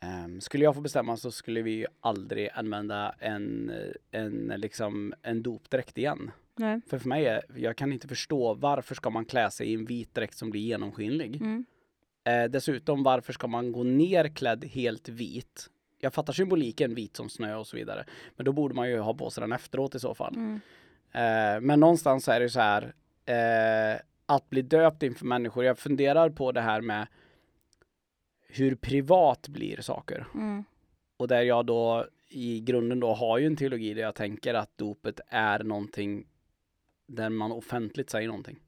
ehm, 0.00 0.40
skulle 0.40 0.64
jag 0.64 0.74
få 0.74 0.80
bestämma 0.80 1.16
så 1.16 1.30
skulle 1.30 1.62
vi 1.62 1.86
aldrig 2.00 2.48
använda 2.54 3.14
en, 3.18 3.72
en, 4.10 4.52
liksom, 4.56 5.14
en 5.22 5.42
dopdräkt 5.42 5.98
igen. 5.98 6.30
Nej. 6.60 6.80
För 6.86 6.98
för 6.98 7.08
mig 7.08 7.26
är, 7.26 7.42
jag 7.56 7.76
kan 7.76 7.92
inte 7.92 8.08
förstå 8.08 8.54
varför 8.54 8.94
ska 8.94 9.10
man 9.10 9.24
klä 9.24 9.50
sig 9.50 9.70
i 9.70 9.74
en 9.74 9.84
vit 9.84 10.14
dräkt 10.14 10.36
som 10.36 10.50
blir 10.50 10.60
genomskinlig. 10.60 11.36
Mm. 11.36 11.64
Eh, 12.24 12.50
dessutom 12.50 13.02
varför 13.02 13.32
ska 13.32 13.46
man 13.46 13.72
gå 13.72 13.82
nerklädd 13.82 14.64
helt 14.64 15.08
vit? 15.08 15.70
Jag 15.98 16.14
fattar 16.14 16.32
symboliken 16.32 16.94
vit 16.94 17.16
som 17.16 17.28
snö 17.28 17.54
och 17.54 17.66
så 17.66 17.76
vidare. 17.76 18.04
Men 18.36 18.44
då 18.44 18.52
borde 18.52 18.74
man 18.74 18.90
ju 18.90 18.98
ha 18.98 19.14
på 19.14 19.30
sig 19.30 19.40
den 19.40 19.52
efteråt 19.52 19.94
i 19.94 19.98
så 19.98 20.14
fall. 20.14 20.34
Mm. 20.34 20.60
Eh, 21.12 21.60
men 21.60 21.80
någonstans 21.80 22.28
är 22.28 22.40
det 22.40 22.50
så 22.50 22.60
här 22.60 22.94
eh, 23.24 24.00
att 24.26 24.50
bli 24.50 24.62
döpt 24.62 25.02
inför 25.02 25.26
människor. 25.26 25.64
Jag 25.64 25.78
funderar 25.78 26.30
på 26.30 26.52
det 26.52 26.60
här 26.60 26.80
med 26.80 27.06
hur 28.48 28.74
privat 28.74 29.48
blir 29.48 29.80
saker. 29.80 30.26
Mm. 30.34 30.64
Och 31.16 31.28
där 31.28 31.42
jag 31.42 31.66
då 31.66 32.06
i 32.28 32.60
grunden 32.60 33.00
då 33.00 33.14
har 33.14 33.38
ju 33.38 33.46
en 33.46 33.56
teologi 33.56 33.94
där 33.94 34.02
jag 34.02 34.14
tänker 34.14 34.54
att 34.54 34.78
dopet 34.78 35.20
är 35.28 35.64
någonting 35.64 36.26
där 37.10 37.30
man 37.30 37.52
offentligt 37.52 38.10
säger 38.10 38.28
någonting. 38.28 38.60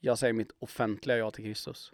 Jag 0.00 0.18
säger 0.18 0.32
mitt 0.32 0.52
offentliga 0.58 1.16
ja 1.16 1.30
till 1.30 1.44
Kristus. 1.44 1.92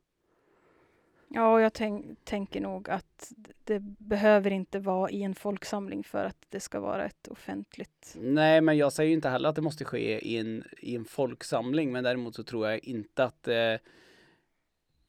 Ja, 1.28 1.52
och 1.52 1.61
jag 1.61 1.72
tänk, 1.72 2.24
tänker 2.24 2.61
nog 2.61 2.90
att 2.90 3.32
det 3.64 3.80
behöver 3.80 4.50
inte 4.50 4.78
vara 4.78 5.11
i 5.11 5.22
en 5.22 5.35
folksamling 5.35 6.04
för 6.04 6.24
att 6.24 6.46
det 6.48 6.61
ska 6.61 6.80
vara 6.80 7.04
ett 7.04 7.28
offentligt. 7.28 8.16
Nej, 8.20 8.61
men 8.61 8.76
jag 8.76 8.92
säger 8.92 9.12
inte 9.12 9.28
heller 9.28 9.48
att 9.48 9.54
det 9.54 9.62
måste 9.62 9.85
ske 9.85 10.28
i 10.28 10.38
en, 10.38 10.64
i 10.78 10.94
en 10.94 11.04
folksamling, 11.04 11.92
men 11.92 12.04
däremot 12.04 12.35
så 12.35 12.42
tror 12.42 12.68
jag 12.68 12.85
inte 12.85 13.24
att 13.24 13.48
eh, 13.48 13.76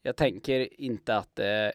jag 0.01 0.15
tänker 0.15 0.81
inte 0.81 1.15
att 1.15 1.39
eh, 1.39 1.69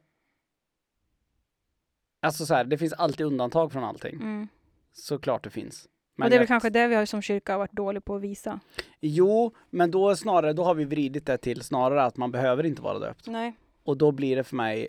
Alltså 2.20 2.46
så 2.46 2.54
här, 2.54 2.64
det 2.64 2.78
finns 2.78 2.92
alltid 2.92 3.26
undantag 3.26 3.72
från 3.72 3.84
allting. 3.84 4.14
Mm. 4.14 4.48
Såklart 4.92 5.44
det 5.44 5.50
finns. 5.50 5.88
Och 6.24 6.30
det 6.30 6.36
är 6.36 6.38
väl 6.38 6.42
jag- 6.42 6.48
kanske 6.48 6.70
det 6.70 6.88
vi 6.88 6.94
har 6.94 7.04
som 7.06 7.22
kyrka 7.22 7.58
varit 7.58 7.72
dålig 7.72 8.04
på 8.04 8.14
att 8.14 8.22
visa. 8.22 8.60
Jo, 9.00 9.54
men 9.70 9.90
då 9.90 10.16
snarare, 10.16 10.52
då 10.52 10.64
har 10.64 10.74
vi 10.74 10.84
vridit 10.84 11.26
det 11.26 11.38
till 11.38 11.62
snarare 11.62 12.02
att 12.02 12.16
man 12.16 12.30
behöver 12.30 12.66
inte 12.66 12.82
vara 12.82 12.98
döpt. 12.98 13.26
Nej. 13.26 13.56
Och 13.84 13.96
då 13.96 14.12
blir 14.12 14.36
det 14.36 14.44
för 14.44 14.56
mig, 14.56 14.88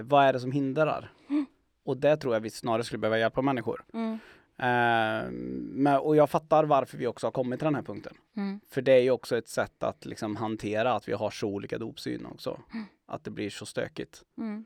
vad 0.00 0.24
är 0.24 0.32
det 0.32 0.40
som 0.40 0.52
hindrar? 0.52 1.12
Mm. 1.28 1.46
Och 1.84 1.96
det 1.96 2.16
tror 2.16 2.34
jag 2.34 2.40
vi 2.40 2.50
snarare 2.50 2.84
skulle 2.84 2.98
behöva 2.98 3.18
hjälpa 3.18 3.42
människor. 3.42 3.84
Mm. 3.94 4.12
Eh, 4.58 5.30
men, 5.72 5.96
och 6.00 6.16
jag 6.16 6.30
fattar 6.30 6.64
varför 6.64 6.98
vi 6.98 7.06
också 7.06 7.26
har 7.26 7.32
kommit 7.32 7.58
till 7.60 7.64
den 7.64 7.74
här 7.74 7.82
punkten. 7.82 8.16
Mm. 8.36 8.60
För 8.70 8.82
det 8.82 8.92
är 8.92 9.00
ju 9.02 9.10
också 9.10 9.36
ett 9.38 9.48
sätt 9.48 9.82
att 9.82 10.06
liksom 10.06 10.36
hantera 10.36 10.92
att 10.92 11.08
vi 11.08 11.12
har 11.12 11.30
så 11.30 11.48
olika 11.48 11.78
dopsyn 11.78 12.26
också. 12.26 12.60
Mm. 12.74 12.86
Att 13.06 13.24
det 13.24 13.30
blir 13.30 13.50
så 13.50 13.66
stökigt. 13.66 14.22
Mm. 14.38 14.64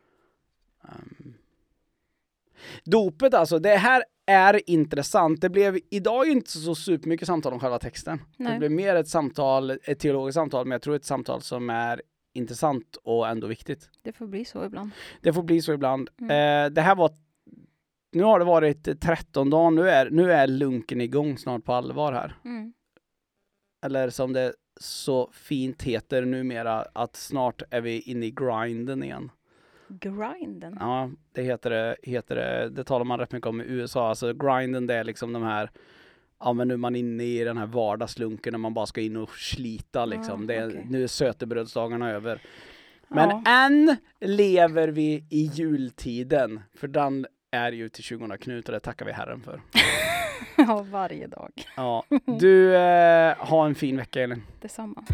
Dopet 2.85 3.35
alltså, 3.35 3.59
det 3.59 3.77
här 3.77 4.05
är 4.27 4.70
intressant. 4.70 5.40
Det 5.40 5.51
blev 5.51 5.79
idag 5.90 6.29
inte 6.29 6.51
så 6.51 6.75
supermycket 6.75 7.27
samtal 7.27 7.53
om 7.53 7.61
själva 7.61 7.79
texten. 7.79 8.18
Det 8.37 8.44
Nej. 8.44 8.59
blev 8.59 8.70
mer 8.70 8.94
ett 8.94 9.09
samtal, 9.09 9.70
ett 9.70 9.99
teologiskt 9.99 10.35
samtal, 10.35 10.66
men 10.66 10.73
jag 10.73 10.83
tror 10.83 10.96
ett 10.96 11.05
samtal 11.05 11.42
som 11.42 11.70
är 11.70 12.03
intressant 12.33 12.96
och 13.03 13.29
ändå 13.29 13.46
viktigt. 13.46 13.90
Det 14.03 14.12
får 14.12 14.27
bli 14.27 14.44
så 14.44 14.64
ibland. 14.64 14.90
Det 15.20 15.33
får 15.33 15.42
bli 15.42 15.62
så 15.62 15.73
ibland. 15.73 16.11
Mm. 16.20 16.31
Eh, 16.66 16.73
det 16.73 16.81
här 16.81 16.96
var 16.96 17.11
nu 18.12 18.23
har 18.23 18.38
det 18.38 18.44
varit 18.44 19.01
13 19.01 19.51
dagar, 19.51 19.70
nu 19.70 19.90
är, 19.90 20.11
nu 20.11 20.33
är 20.33 20.46
lunken 20.46 21.01
igång 21.01 21.38
snart 21.38 21.64
på 21.64 21.73
allvar 21.73 22.12
här. 22.12 22.37
Mm. 22.44 22.73
Eller 23.85 24.11
som 24.11 24.33
det 24.33 24.53
så 24.81 25.31
fint 25.33 25.83
heter 25.83 26.25
numera, 26.25 26.87
att 26.92 27.16
snart 27.16 27.62
är 27.70 27.81
vi 27.81 28.01
inne 28.01 28.27
i 28.27 28.31
grinden 28.31 29.03
igen. 29.03 29.31
Grinden. 29.90 30.76
Ja, 30.81 31.11
det 31.33 31.42
heter 31.42 31.70
det, 31.70 31.96
heter 32.03 32.37
det, 32.37 32.68
det 32.68 32.85
talar 32.85 33.05
man 33.05 33.18
rätt 33.18 33.33
mycket 33.33 33.46
om 33.46 33.61
i 33.61 33.64
USA. 33.64 34.09
Alltså 34.09 34.33
grinden 34.35 34.87
det 34.87 34.94
är 34.94 35.05
liksom 35.05 35.33
de 35.33 35.42
här, 35.42 35.70
ja 36.40 36.53
men 36.53 36.68
nu 36.68 36.74
är 36.74 36.79
man 36.79 36.96
inne 36.96 37.24
i 37.24 37.44
den 37.44 37.59
här 37.59 37.66
vardagslunken 37.66 38.53
när 38.53 38.59
man 38.59 38.74
bara 38.74 38.87
ska 38.87 39.00
in 39.00 39.16
och 39.16 39.31
slita 39.31 40.05
liksom. 40.05 40.42
Ah, 40.42 40.46
det 40.46 40.55
är. 40.55 40.83
Nu 40.90 41.03
är 41.03 41.07
sötebrödsdagarna 41.07 42.11
över. 42.11 42.42
Men 43.09 43.29
Ja. 43.29 43.42
än 43.46 43.96
lever 44.20 44.88
vi 44.88 45.24
i 45.31 45.42
jultiden, 45.55 46.61
för 46.74 46.88
den 46.88 47.26
är 47.50 47.72
ju 47.72 47.88
till 47.88 48.05
20 48.05 48.37
Knut 48.37 48.68
och 48.68 48.72
det 48.72 48.81
tackar 48.81 49.07
vi 49.07 49.12
Herren 49.12 49.40
för. 49.40 49.61
ja, 50.57 50.87
varje 50.90 51.26
dag. 51.26 51.50
Ja, 51.76 52.05
du, 52.40 52.76
eh, 52.76 53.37
ha 53.37 53.66
en 53.66 53.74
fin 53.74 53.96
vecka 53.96 54.22
Elin. 54.22 54.42
Detsamma. 54.61 55.05